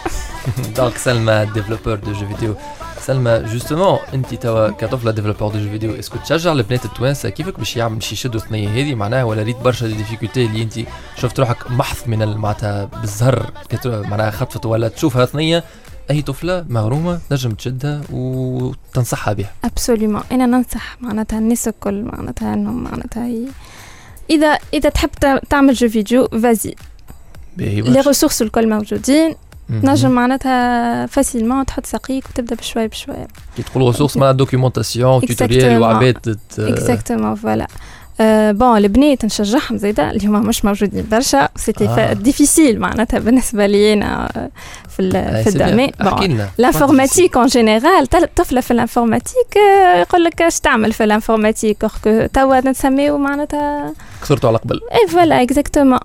donc 0.76 0.96
سلمى 0.96 1.46
développeur 1.54 1.94
de 1.94 2.12
jeux 2.12 2.26
vidéo 2.26 2.54
سلمى 3.00 3.38
justement 3.38 3.98
انت 4.14 4.34
توا 4.34 4.68
كطفله 4.68 5.10
développeur 5.10 5.52
de 5.52 5.58
jeux 5.58 5.70
vidéo 5.70 5.98
est-ce 5.98 6.12
que 6.12 6.18
تشجع 6.18 6.52
البنات 6.52 6.84
التوانسه 6.84 7.28
كيفك 7.28 7.58
باش 7.58 7.76
يعمل 7.76 7.94
باش 7.94 8.12
يشدوا 8.12 8.40
الثنيه 8.40 8.68
هذه 8.68 8.94
معناها 8.94 9.24
ولا 9.24 9.42
ريت 9.42 9.56
برشا 9.56 9.86
des 9.86 9.94
difficultés 9.94 10.46
اللي 10.46 10.62
انت 10.62 10.74
شفت 11.16 11.40
روحك 11.40 11.70
محظ 11.70 11.98
من 12.06 12.36
معناتها 12.36 12.84
بالزهر 12.84 13.50
معناها 13.84 14.30
خطفت 14.30 14.66
ولا 14.66 14.88
تشوفها 14.88 15.26
ثنيه 15.26 15.64
اي 16.10 16.22
طفلة 16.22 16.64
مغرومة 16.68 17.20
تنجم 17.30 17.50
تشدها 17.50 18.00
وتنصحها 18.12 19.32
بها. 19.34 19.50
absolument 19.64 20.22
أنا 20.32 20.46
ننصح 20.46 20.96
معناتها 21.00 21.38
الناس 21.38 21.68
الكل 21.68 22.02
معناتها 22.02 22.54
انه 22.54 22.70
معناتها 22.72 23.26
ي- 23.28 23.48
إذا 24.30 24.58
إذا 24.74 24.88
تحب 24.88 25.10
تع- 25.20 25.38
تعمل 25.50 25.74
jeux 25.74 25.88
vidéo 25.88 26.28
vas-y 26.28 26.74
les. 27.56 28.00
ressources 28.00 28.42
الكل 28.42 28.68
موجودين. 28.68 29.34
تنجم 29.82 30.10
معناتها 30.10 31.06
facilement 31.06 31.66
تحط 31.66 31.86
ساقيك 31.86 32.24
وتبدأ 32.30 32.56
بشوي 32.56 32.88
بشوي 32.88 33.16
كي 33.56 33.62
تقول 33.62 33.82
ressources 33.86 34.16
مع 34.16 34.32
documentation 34.32 35.20
tutorial. 35.20 35.80
وعباد 35.82 36.38
exactement 36.58 37.34
voilà 37.34 37.66
bon 38.52 38.76
البنات 38.76 39.24
نشجعهم 39.24 39.76
زيدا 39.76 40.10
اللي 40.10 40.26
هما 40.26 40.38
مش 40.40 40.64
موجودين 40.64 41.06
برشا. 41.10 41.48
c'était 41.56 41.84
آه. 41.88 42.12
difficile 42.12 42.80
معناتها 42.80 43.18
بالنسبة 43.18 43.66
لي 43.66 43.92
أنا 43.92 44.28
آه، 44.36 44.50
في 44.88 45.00
ال- 45.00 45.16
آه، 45.16 45.42
في. 45.42 45.48
الدومين. 45.48 45.90
لنا. 46.22 46.48
لانفورماتيك 46.58 47.36
اون 47.36 47.46
جينيرال 47.46 48.06
طفلة 48.36 48.60
في 48.60 48.70
الانفورماتيك 48.70 49.56
آه، 49.56 50.00
يقول 50.00 50.24
لك 50.24 50.42
اش 50.42 50.60
تعمل 50.60 50.92
في 50.92 51.04
الانفورماتيك 51.04 51.86
توا 52.32 52.60
نسميو 52.70 53.18
معناتها. 53.18 53.92
كثرتوا 54.22 54.48
على 54.48 54.58
قبل. 54.58 54.80
اي 54.92 55.08
فوالا 55.08 55.42
اكزاكتومون 55.42 55.98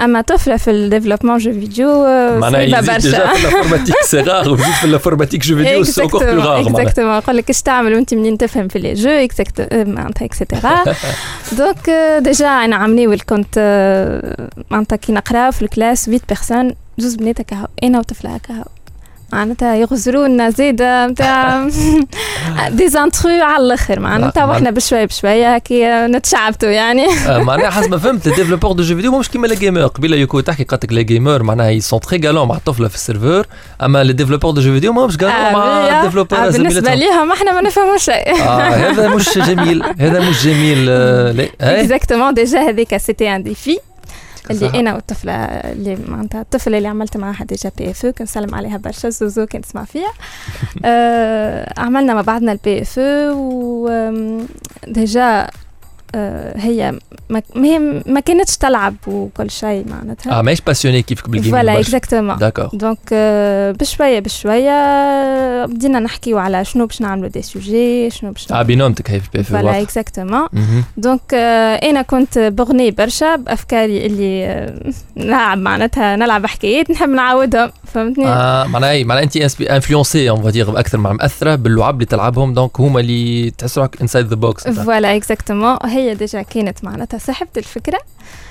أما 0.00 0.20
طفلة 0.20 0.56
في 0.56 0.70
الديفلوبمون 0.70 1.38
جو 1.38 1.52
فيديو 1.52 1.88
آه، 2.04 2.38
معناها 2.38 2.80
برشا. 2.80 2.98
في 3.32 3.46
الانفورماتيك 3.48 3.96
سي 4.02 4.20
غار 4.20 4.48
ويزيد 4.50 4.66
في 4.66 4.84
الانفورماتيك 4.84 5.42
جو 5.42 5.56
فيديو 5.56 5.84
سي 5.84 6.02
انكور 6.02 6.24
بلو 6.24 6.38
معناها. 6.40 6.60
اكزاكتومون 6.60 7.14
يقول 7.14 7.36
لك 7.36 7.48
إيش 7.48 7.62
تعمل 7.62 7.94
وأنت 7.94 8.14
منين 8.14 8.38
تفهم 8.38 8.68
في 8.68 8.78
لي 8.78 8.94
جو 8.94 9.10
اكزاكت 9.10 9.72
معناتها 9.72 10.24
اكسيتيرا 10.26 10.84
دونك 11.52 11.90
ديجا 12.20 12.46
أنا 12.46 12.76
عاملين 12.76 13.08
والكنت 13.08 13.54
آه، 13.58 14.48
معناتها 14.70 14.96
كي 14.96 15.12
نقرأ 15.12 15.50
في 15.50 15.62
الكلاس 15.62 16.04
8 16.04 16.20
بيرسون 16.28 16.74
جوز 16.98 17.14
بنات 17.14 17.40
هكا 17.40 17.68
أنا 17.84 17.98
وطفله 17.98 18.34
هكا 18.34 18.64
معناتها 19.36 19.74
يغزرونا 19.74 20.50
زيادة 20.50 21.06
نتاع 21.06 21.68
دي 22.68 22.88
زانترو 22.94 23.30
على 23.42 23.64
الآخر. 23.64 24.00
معناتها 24.00 24.46
مع- 24.46 24.52
وإحنا 24.52 24.70
بشوية 24.70 25.04
بشوية 25.04 25.54
هكي 25.54 25.84
نتشعبتوا 26.06 26.68
يعني. 26.68 27.06
آه، 27.28 27.38
معناها 27.38 27.70
حسب 27.70 27.90
ما 27.90 27.98
فهمت 27.98 28.26
الديفلوبور 28.26 28.72
دو 28.72 28.82
جو 28.82 28.96
فيديو 28.96 29.18
مش 29.18 29.28
كيما 29.28 29.46
لي 29.46 29.54
جيمر 29.56 29.86
قبيلة 29.86 30.16
يكون 30.16 30.44
تحكي 30.44 30.64
قالت 30.64 30.84
لك 30.84 30.92
لي 30.92 31.04
جيمر 31.04 31.42
معناها 31.42 31.68
يي 31.70 31.80
سون 31.80 32.00
تري 32.00 32.26
غالون 32.26 32.48
مع 32.48 32.56
الطفلة 32.56 32.88
في 32.88 32.94
السيرفور. 32.94 33.46
أما 33.82 34.04
لي 34.04 34.12
ديفلوبور 34.12 34.50
دو 34.50 34.60
جو 34.60 34.72
فيديو 34.72 34.92
ماهمش 34.92 35.16
غالون 35.16 35.52
مع 35.52 35.62
آه، 35.64 36.00
الديفلوبور 36.00 36.38
آه، 36.38 36.50
بالنسبة 36.50 36.94
ليهم 36.94 37.32
إحنا 37.32 37.52
ما 37.52 37.60
نفهموا 37.60 37.96
شيء. 37.96 38.34
هذا 38.34 39.08
مش 39.08 39.38
جميل 39.38 39.82
هذا 39.98 40.20
مش 40.30 40.44
جميل 40.44 40.86
لا 40.86 41.30
إيه؟ 41.42 41.50
اكزاكتومون 41.60 42.34
ديجا 42.34 42.60
هذيك 42.68 42.96
سيتي 42.96 43.36
ان 43.36 43.42
ديفي. 43.42 43.78
اللي 44.50 44.80
أنا 44.80 44.94
والطفلة 44.94 45.32
اللي 45.32 45.98
معناتها 46.08 46.40
الطفلة 46.40 46.78
اللي 46.78 46.88
عملت 46.88 47.16
معاها 47.16 47.44
déjà 47.44 47.70
PFE 47.78 48.06
كنسلم 48.06 48.54
عليها 48.54 48.76
برشا 48.76 49.08
زوزو 49.08 49.46
كان 49.46 49.62
تسمع 49.62 49.84
فيها. 49.84 50.12
آه 50.84 51.80
عملنا 51.80 52.14
مع 52.14 52.20
بعضنا 52.20 52.52
ال 52.52 52.82
PFE 52.82 52.98
و 53.34 53.72
déjà 53.72 55.22
آه 55.22 55.50
هي 56.56 56.94
ما 57.28 57.42
هي 57.56 57.78
ما 58.06 58.20
كانتش 58.20 58.56
تلعب 58.56 58.94
وكل 59.06 59.50
شيء 59.50 59.84
معناتها. 59.88 60.38
آه 60.38 60.42
ماهيش 60.42 60.60
passionnée 60.60 61.02
كيفك 61.02 61.28
بال 61.28 61.34
gaming 61.34 61.54
voilà. 61.64 61.80
exactement 61.80 62.36
d'accord 62.36 62.68
donc 62.72 62.98
آه، 63.12 63.72
بشوية 63.72 64.18
بشوية 64.20 65.66
بدينا 65.66 65.98
نحكيو 66.00 66.38
على 66.38 66.64
شنو 66.64 66.86
باش 66.86 67.00
نعملوا 67.00 67.28
des 67.28 67.42
sujets 67.42 68.10
شنو 68.10 68.30
باش 68.32 68.52
آه 68.52 68.62
بنومتك 68.62 69.10
هي 69.10 69.20
في 69.20 69.28
بي 69.34 69.42
voilà 69.42 69.82
exactement. 69.82 70.46
donc 70.96 71.20
آه، 71.34 71.74
أنا 71.74 72.02
كنت 72.02 72.38
بغني 72.38 72.90
برشا 72.90 73.36
بأفكاري 73.36 74.06
اللي 74.06 74.46
آه، 74.46 74.74
نلعب 75.16 75.58
معناتها 75.58 76.16
نلعب 76.16 76.46
حكايات 76.46 76.90
نحب 76.90 77.08
نعاودهم 77.08 77.70
فهمتني؟ 77.94 78.26
آه 78.26 78.66
معناها 78.66 78.90
إيه؟ 78.90 79.04
معناها 79.04 79.24
انت 79.24 79.60
influencée 79.62 80.30
on 80.30 80.42
va 80.42 80.54
dire 80.54 80.78
أكثر 80.78 80.98
مع 80.98 81.12
مأثرة 81.12 81.54
باللعب 81.54 81.94
اللي 81.94 82.04
تلعبهم 82.06 82.54
donc 82.54 82.80
هما 82.80 83.00
اللي 83.00 83.50
تحس 83.50 83.78
روحك 83.78 84.00
inside 84.00 84.26
the 84.26 84.34
box 84.34 84.68
voilà 84.68 85.16
exactement 85.16 85.76
هي 85.84 86.05
déjà 86.14 86.42
كانت 86.42 86.84
معناتها 86.84 87.18
صاحبة 87.18 87.50
الفكرة 87.56 87.98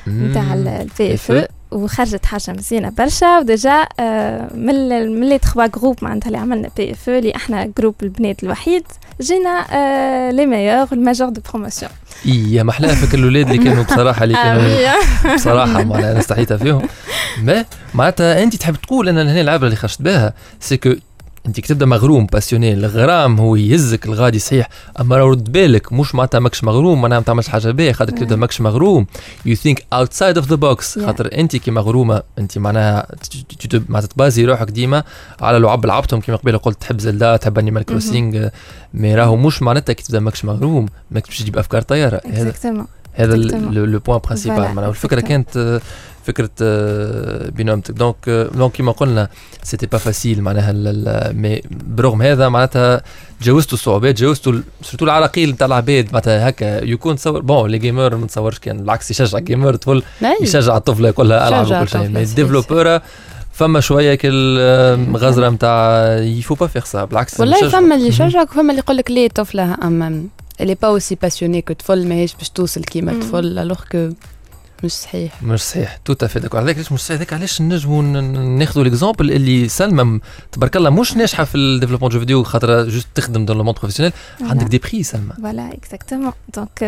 نتاع 0.07 0.53
ال 0.53 1.13
PFE. 1.13 1.47
وخرجت 1.71 2.25
حاجة 2.25 2.51
مزيانة 2.51 2.89
برشا. 2.89 3.39
و 3.39 3.48
déjà 3.48 3.85
آه، 3.99 4.49
من 4.55 4.89
من 5.19 5.29
les 5.29 5.37
trois 5.37 5.67
groupes 5.67 5.97
معناتها 6.01 6.27
اللي 6.27 6.37
عملنا 6.37 6.69
PFE 6.77 7.09
اللي 7.09 7.35
إحنا 7.35 7.71
groupe 7.77 7.95
البنات 8.03 8.43
الوحيد 8.43 8.83
جينا 9.21 10.31
les 10.31 10.45
meilleurs 10.45 10.87
ال 10.91 10.98
major 10.98 11.29
de 11.29 11.41
promotion 11.51 11.91
إي 12.25 12.63
ما 12.63 12.71
احلاها 12.71 12.95
فكر 12.95 13.17
الاولاد 13.17 13.49
اللي 13.49 13.63
كانوا 13.63 13.83
بصراحة 13.83 14.23
اللي 14.23 14.35
كانوا 14.35 15.35
بصراحة 15.35 15.83
معناها 15.83 16.11
أنا 16.11 16.19
استحيتها 16.19 16.57
فيهم. 16.57 16.87
ما 17.43 17.65
معناتها 17.93 18.43
أنت 18.43 18.55
تحب 18.55 18.75
تقول 18.75 19.09
أن 19.09 19.17
هنا 19.17 19.41
العبرة 19.41 19.65
اللي 19.65 19.75
خرجت 19.75 20.01
بها 20.01 20.33
c'est 20.59 20.77
que 20.77 20.93
انت 21.47 21.59
تبدا 21.59 21.85
مغروم 21.85 22.25
passionné 22.25 22.73
الغرام 22.73 23.39
هو 23.39 23.55
يهزك 23.55 24.05
الغادي 24.05 24.39
صحيح. 24.39 24.69
أما 24.99 25.15
لو 25.15 25.29
رد 25.29 25.51
بالك 25.51 25.93
مش 25.93 26.15
معناتها 26.15 26.39
ماكش 26.39 26.63
مغروم 26.63 27.01
معناها 27.01 27.19
ما 27.19 27.25
تعملش 27.25 27.47
حاجة 27.47 27.71
باهية 27.71 27.91
خاطر 27.91 28.11
تبدا 28.11 28.35
ماكش 28.35 28.61
مغروم. 28.61 29.07
you 29.45 29.55
think 29.55 29.85
outside 29.93 30.37
of 30.37 30.47
the 30.47 30.55
box. 30.55 30.99
خاطر 30.99 31.29
انت 31.33 31.55
كي 31.55 31.71
مغرومة 31.71 32.23
انت 32.39 32.57
معناها 32.57 33.07
معناتها 33.89 34.07
تبازي 34.07 34.45
روحك 34.45 34.69
ديما 34.69 35.03
على 35.41 35.59
لعب 35.59 35.85
لعبتهم. 35.85 36.21
كما 36.21 36.35
قبيلة 36.35 36.57
قلت 36.57 36.81
تحب 36.81 36.99
Zelda 36.99 37.37
تحب 37.37 37.59
Animal 37.59 37.83
Crossing 37.83 38.49
mais 38.93 39.15
راهو 39.15 39.35
مش 39.35 39.61
معناتها 39.61 39.93
كي 39.93 40.03
تبدا 40.03 40.19
ماكش 40.19 40.45
مغروم 40.45 40.85
ماكش 41.11 41.29
باش 41.29 41.39
تجيب 41.39 41.57
أفكار 41.57 41.81
طيارة. 41.81 42.21
exactement 42.25 42.87
هذا. 43.15 43.35
le 43.35 43.99
point 43.99 44.19
principal 44.19 44.57
Voilà, 44.57 44.67
معناها 44.67 44.89
الفكرة. 44.89 45.19
كانت 45.19 45.81
فكرة 46.25 46.49
بنومتك. 47.49 47.91
donc 47.91 48.29
donc 48.29 48.71
كيما 48.71 48.91
قلنا 48.91 49.29
c'était 49.63 49.85
pas 49.85 49.97
facile 49.97 50.41
معناها 50.41 50.71
mais 51.31 51.61
برغم 51.71 52.21
هذا 52.21 52.49
معناتها 52.49 53.01
تجاوزتوا 53.41 53.77
الصعوبات 53.77 54.15
تجاوزتوا 54.17 54.53
surtout 54.81 55.05
العراقيل 55.05 55.49
نتاع 55.49 55.67
العباد. 55.67 56.05
معناتها 56.05 56.49
هكا 56.49 56.83
يكون 56.83 57.15
تصور 57.15 57.41
bon 57.41 57.69
les 57.69 57.77
gamers 57.77 58.15
ما 58.15 58.25
نتصورش 58.25 58.59
كان 58.59 58.77
بالعكس 58.77 59.11
يشجع 59.11 59.37
ال 59.37 59.44
gamer 59.44 59.75
طفل 59.75 60.03
أي. 60.23 60.37
يشجع 60.41 60.77
الطفله 60.77 61.09
يقول 61.09 61.29
لها 61.29 61.47
ألعب 61.47 61.65
وكل 61.65 61.89
شيء. 61.89 62.01
mais 62.01 62.07
صحيح، 62.07 62.29
ال 62.29 62.35
développeur 62.35 62.99
فما 63.51 63.79
شوية 63.79 64.15
كل 64.15 64.59
غزرة 65.15 65.49
نتاع 65.49 66.07
يفو 66.17 66.55
با 66.55 66.67
فيغ 66.67 66.83
سا 66.85 67.05
بالعكس 67.05 67.39
والله. 67.39 67.69
فما 67.69 67.95
اللي 67.95 68.07
يشجعك 68.07 68.51
وفما 68.51 68.69
اللي 68.69 68.79
يقول 68.79 68.97
لك 68.97 69.11
ليه 69.11 69.27
طفله 69.27 69.77
اما 69.83 70.23
اللي 70.61 70.75
pas 70.75 70.87
aussi 70.87 71.15
passionnée 71.21 71.61
que 71.61 71.73
طفل 71.73 72.07
ماهيش 72.07 72.35
باش 72.35 72.49
توصل 72.49 72.83
كيما. 72.83 73.19
طفل 73.19 73.59
alors 73.59 73.79
que 73.91 74.09
مش 74.83 74.91
صحيح 74.91 75.43
مش 75.43 75.61
صحيح 75.61 75.97
tout 76.05 76.13
à 76.13 76.18
fait 76.18 76.39
d'accord 76.39 76.61
هذاك 76.61 76.75
علاش 76.75 76.91
مش 76.91 76.99
صحيح 76.99 77.17
هذاك 77.17 77.33
علاش 77.33 77.61
نجموا 77.61 78.01
ن- 78.03 78.57
ناخذوا 78.57 78.83
l'exemple 78.83 79.31
اللي 79.31 79.67
سلمى 79.69 80.19
تبارك 80.51 80.77
الله 80.77 80.89
مش 80.89 81.15
ناجحه 81.17 81.43
في 81.43 81.55
ال 81.57 81.61
développement 81.61 82.11
jeux 82.11 82.19
vidéo 82.19 82.43
خاطر 82.43 82.89
juste 82.89 83.07
تخدم 83.15 83.45
dans 83.45 83.57
le 83.57 83.63
monde 83.63 83.77
professionnel 83.77 84.13
عندك 84.41 84.65
des 84.65 84.77
prix 84.77 85.03
سلمى 85.03 85.33
voilà 85.41 85.73
exactement 85.73 86.31
donc 86.55 86.83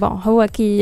bon 0.00 0.08
هو 0.24 0.46
كي 0.52 0.78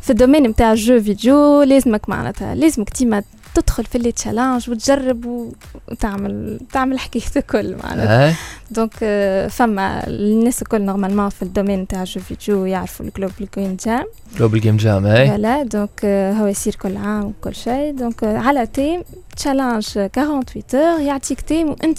في 0.00 0.10
ال 0.10 0.14
domaine 0.14 0.42
نتاع 0.42 0.72
ال 0.72 0.78
jeux 0.78 1.00
vidéo 1.00 1.62
لازمك 1.62 2.08
معناتها 2.08 2.54
لازمك 2.54 2.96
ديما 2.98 3.22
تدخل 3.54 3.84
في 3.84 3.98
les 3.98 4.12
challenges 4.12 4.70
وتجرب 4.70 5.50
وتعمل 5.88 6.60
تعمل 6.72 6.98
حكاية 6.98 7.22
الكل 7.36 7.76
معناتها. 7.84 8.34
donc 8.70 8.92
آه، 9.02 9.48
فما 9.48 10.06
الناس 10.06 10.62
الكل 10.62 10.82
normalement 10.82 11.28
في 11.28 11.42
ال 11.42 11.47
domaine 11.47 11.80
نتاع 11.82 12.00
ال 12.02 12.06
jeux 12.06 12.20
vidéo 12.20 12.64
يعرفوا 12.64 13.06
ال 13.06 13.12
Global 13.12 13.48
Game 13.58 13.76
Jam 13.86 14.04
Global 14.36 14.60
Game 14.60 14.76
Jam 14.76 15.06
اي 15.06 15.28
voilà 15.28 15.62
donc 15.62 16.04
هو 16.04 16.46
يصير 16.46 16.74
كل 16.74 16.96
عام 16.96 17.24
وكل 17.24 17.54
شيء. 17.54 17.92
donc 17.98 18.24
آه، 18.24 18.38
على 18.38 18.66
thème 18.66 19.02
challenge 19.36 19.84
48 19.84 20.84
heures 20.84 21.00
يعطيك 21.00 21.40
thème 21.40 21.68
وأنت 21.70 21.98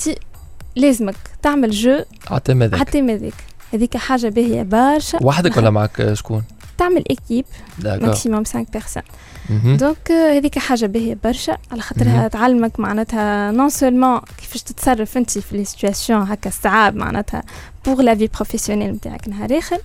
لازمك 0.75 1.15
تعمل 1.41 1.71
jeu 1.71 1.99
على 2.31 2.42
thème 2.43 2.61
هذاك 2.63 2.79
حتى 2.79 3.01
هذيك 3.01 3.33
هذيك 3.73 3.97
حاجة 3.97 4.27
باهية 4.29 4.63
برشا. 4.63 5.19
وحدك 5.23 5.57
ولا 5.57 5.69
معك 5.69 6.13
شكون؟ 6.13 6.43
تعمل 6.77 7.03
équipe 7.09 7.45
maximum 7.83 8.43
5 8.43 8.65
personnes. 8.73 9.03
donc 9.49 10.11
آه، 10.11 10.37
هذيك 10.37 10.59
حاجة 10.59 10.85
باهية 10.85 11.17
برشا 11.23 11.57
على. 11.71 11.81
خاطرها 11.81 12.27
تعلمك 12.27 12.79
معناتها 12.79 13.51
non 13.51 13.69
seulement 13.69 14.19
كيفاش 14.37 14.63
تتصرف 14.63 15.17
أنت 15.17 15.39
في 15.39 15.57
les 15.57 15.65
situations 15.65 16.21
هكا 16.21 16.49
الصعاب 16.49 16.95
معناتها 16.95 17.43
pour 17.85 18.01
la 18.01 18.15
vie 18.15 18.27
professionnelle 18.27 18.91
نتاعك 18.91 19.27
نهار 19.27 19.57
آخر 19.57 19.77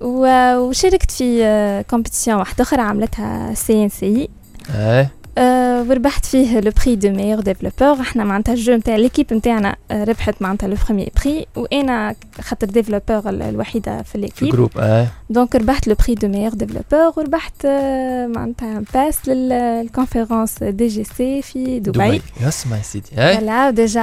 وشاركت 0.00 1.10
في 1.10 1.84
compétition 1.90 2.38
واحدة 2.38 2.62
أخرى 2.62 2.80
عملتها 2.82 3.54
CNC 3.54 4.28
آه. 4.70 5.00
آه، 5.02 5.10
وربحت 5.42 6.26
فيه 6.26 6.60
le 6.60 6.72
prix 6.84 6.96
du 6.96 7.10
meilleur 7.10 7.40
développeur 7.40 8.00
إحنا 8.00 8.24
معناتها 8.24 8.52
ال 8.54 8.59
jeu 8.59 8.74
نتاع 8.74 8.96
l'équipe 8.96 9.32
نتاعنا 9.34 9.76
آه، 9.90 10.04
ربحت 10.04 10.42
معناتها 10.42 10.66
le 10.68 10.76
premier 10.86 11.10
prix 11.24 11.46
وأنا 11.56 12.14
خاطر 12.40 12.66
développeur 12.66 13.28
ال- 13.30 13.42
الوحيدة 13.42 14.02
في 14.02 14.10
في 14.12 14.18
l'équipe 14.18 14.48
ال 14.48 14.51
groupe 14.51 14.70
آه. 14.78 15.06
donc 15.30 15.56
ربحت 15.56 15.88
le 15.88 15.94
prix 16.04 16.14
du 16.14 16.28
meilleur 16.28 16.50
développeur 16.54 17.12
وربحت 17.16 17.52
آه، 17.64 18.26
معناتها 18.26 18.82
pass 18.94 19.28
لل 19.28 19.50
conférence 19.50 20.62
DGC 20.62 21.42
في 21.42 21.80
دبي, 21.80 22.08
دبي. 22.08 22.20
اسمع 22.48 22.76
يا 22.76 22.82
سيدي 22.82 23.06
voilà 23.16 23.70
déjà 23.70 24.02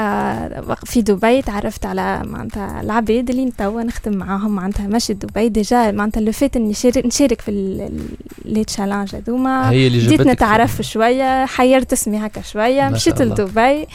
في 0.85 1.01
دبي 1.01 1.41
تعرفت 1.41 1.85
على 1.85 2.21
معناتها 2.25 2.81
العباد 2.81 3.29
اللي 3.29 3.51
توا 3.57 3.83
نخدم 3.83 4.17
معاهم 4.17 4.51
معناتها 4.55 4.87
ماشي 4.87 5.13
دبي. 5.13 5.49
déjà 5.49 5.91
معناتها 5.91 6.21
le 6.21 6.31
fait 6.31 6.55
إني 6.55 6.73
نشارك 7.05 7.41
في 7.41 7.51
les 8.45 8.63
challenges 8.63 9.15
هذوما. 9.15 9.69
بديت 9.69 10.21
نتعرف 10.21 10.81
شوية. 10.81 11.24
آه، 11.24 11.24
حيرت 11.45 11.93
اسمي 11.93 12.25
هكا 12.25 12.41
شوية 12.41 12.89
مشيت. 12.89 13.21
لدبي 13.21 13.87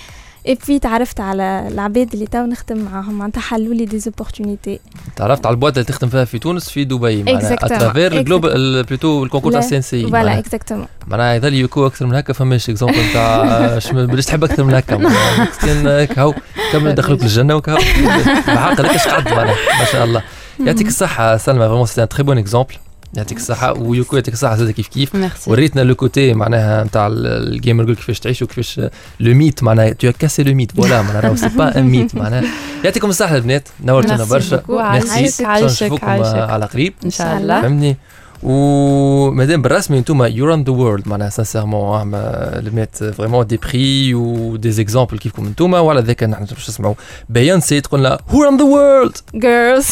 اي 0.49 0.79
تعرفت 0.79 1.21
على 1.21 1.69
العباد 1.73 2.13
اللي 2.13 2.27
تو 2.27 2.47
نخدم 2.47 2.79
معاهم 2.79 3.19
معناتها 3.19 3.41
حلوا 3.41 3.75
لي 3.75 3.85
des 3.85 3.99
opportunités 3.99 4.81
تعرفت 5.17 5.47
على 5.47 5.55
ال 5.55 5.59
boîte 5.59 5.79
اللي 5.79 5.85
تخدم 5.85 6.09
فيها 6.09 6.25
في 6.25 6.39
تونس 6.39 6.71
في 6.71 6.85
دبي 6.85 7.23
معناها. 7.23 7.55
à 7.55 7.62
travers 7.62 8.13
ال 8.13 8.23
Global 8.23 8.83
plutôt 8.83 9.25
ال 9.25 9.28
concours 9.28 9.53
تاع 9.53 9.61
CNC 9.61 10.07
voilà 10.07 10.39
exactement 10.39 10.87
معناها 11.07 11.35
يظل 11.35 11.55
يكو 11.55 11.87
أكثر 11.87 12.07
من 12.07 12.15
هكا 12.15 12.33
فماش 12.33 12.71
exemple 12.71 12.99
نتاع 13.11 13.79
بلاش 13.93 14.27
تحب 14.27 14.45
أكثر 14.45 14.65
من 14.65 14.75
هكا 14.75 14.99
هكا 16.05 16.23
هو 16.23 16.35
كمل 16.73 16.91
ندخلوك 16.91 17.23
للجنة 17.23 17.55
وكا 17.55 17.75
بحق 17.75 18.81
هذاك 18.81 18.95
اش 18.95 19.09
قد 19.09 19.29
معناها 19.29 19.57
ما 19.79 19.85
شاء 19.93 20.05
الله. 20.05 20.23
يعطيك 20.67 20.87
الصحة 20.87 21.37
سلمى 21.37 21.67
vraiment 21.69 21.87
c'est 21.87 22.03
un 22.03 22.09
très 22.09 22.23
bon 22.23 22.39
exemple 22.39 22.75
يعطيك 23.15 23.39
الصحة 23.39 23.73
ويوكو 23.73 24.17
يعطيك 24.17 24.35
الصحة 24.35 24.57
زاد 24.57 24.71
كيف 24.71 24.89
كيف. 24.89 25.15
ميرسي. 25.15 25.51
وريتنا 25.51 25.81
le 25.81 25.95
côté 25.95 26.35
معناها 26.35 26.85
نتاع 26.85 27.09
ال 27.13 27.25
gamer 27.25 27.85
girl 27.85 27.97
كيفاش 27.97 28.21
تعيش 28.21 28.43
وكيفاش 28.43 28.81
le 29.21 29.35
mythe 29.35 29.63
معناها. 29.63 29.93
tu 29.93 30.13
casses 30.19 30.43
le 30.43 30.55
mythe 30.55 30.73
voilà 30.73 31.03
معناها 31.03 31.21
راهو 31.21 31.37
c'est 31.37 31.49
pas 31.49 31.79
un 31.79 31.85
mythe 31.85 32.15
معناها. 32.15 32.45
يعطيكم 32.85 33.09
الصحة 33.09 33.37
البنات. 33.37 33.69
نورتونا 33.85 34.25
برشا. 34.25 34.63
ميرسي 34.69 35.45
عايشك، 35.45 35.83
نشوفكم. 35.83 36.07
على 36.07 36.69
قريب 36.73 36.95
إن 37.05 37.11
شاء 37.11 37.39
الله. 37.39 37.63
فهمني 37.63 37.97
ومادام 38.43 39.63
بالرسمي 39.63 39.99
أنتم 39.99 40.23
you 40.25 40.53
run 40.53 40.65
the 40.65 40.73
world 40.73 41.09
معناها 41.09 41.31
sincèrement 41.31 42.15
البنات 42.15 43.05
vraiment 43.05 43.47
des 43.47 43.57
prix 43.57 44.71
و 44.71 44.75
des 44.75 44.87
exemples 44.87 45.19
كيفكم 45.19 45.47
أنتم 45.47 45.75
وعلى 45.75 46.01
ذاك 46.01 46.23
نحن 46.23 46.45
باش 46.45 46.69
نسمعوا 46.69 46.95
بيونسي 47.29 47.81
تقول 47.81 48.01
لنا 48.01 48.19
هو 48.29 48.45
اون 48.45 48.57
ذا 48.57 48.65
وورلد 48.65 49.17
جيرلز 49.35 49.87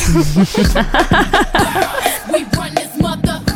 fucked 3.22 3.28
up. 3.28 3.47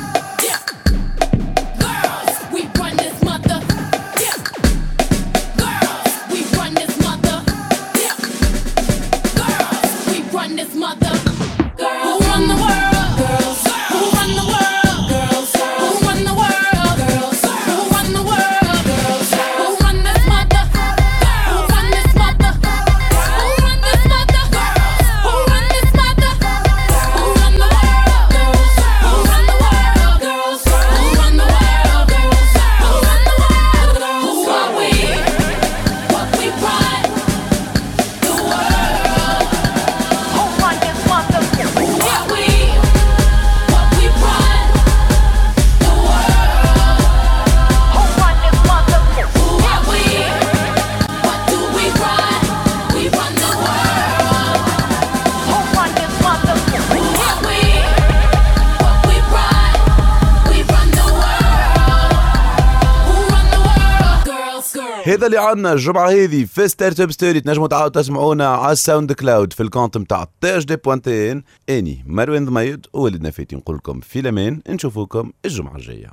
اللي 65.33 65.45
عندنا 65.45 65.73
الجمعة 65.73 66.11
هذه 66.11 66.45
في 66.45 66.69
Startup 66.69 67.13
Story 67.13 67.41
تنجموا 67.41 67.69
تعاودوا 67.69 68.03
تسمعونا 68.03 68.49
على 68.49 68.73
ال 68.73 69.13
SoundCloud 69.13 69.53
في 69.53 69.63
ال 69.63 69.68
compte 69.68 69.99
نتاع 69.99 70.27
THD 70.41 70.77
point 70.77 71.24
tn 71.24 71.43
أني 71.69 72.05
مروان 72.07 72.45
ضميد 72.47 72.87
وولدنا 72.93 73.31
فاتي 73.31 73.57
نقول 73.57 73.77
لكم 73.77 74.01
في 74.01 74.19
الأمان. 74.19 74.61
نشوفوكم 74.69 75.33
الجمعة 75.45 75.77
الجاية. 75.77 76.13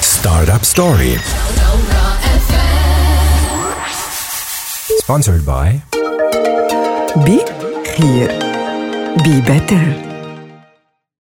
Startup 0.00 0.62
Story. 0.74 1.18
Sponsored 5.02 5.44
by 5.46 5.96
be 7.16 7.40
here 7.96 8.38
be 9.24 9.40
better 9.40 10.11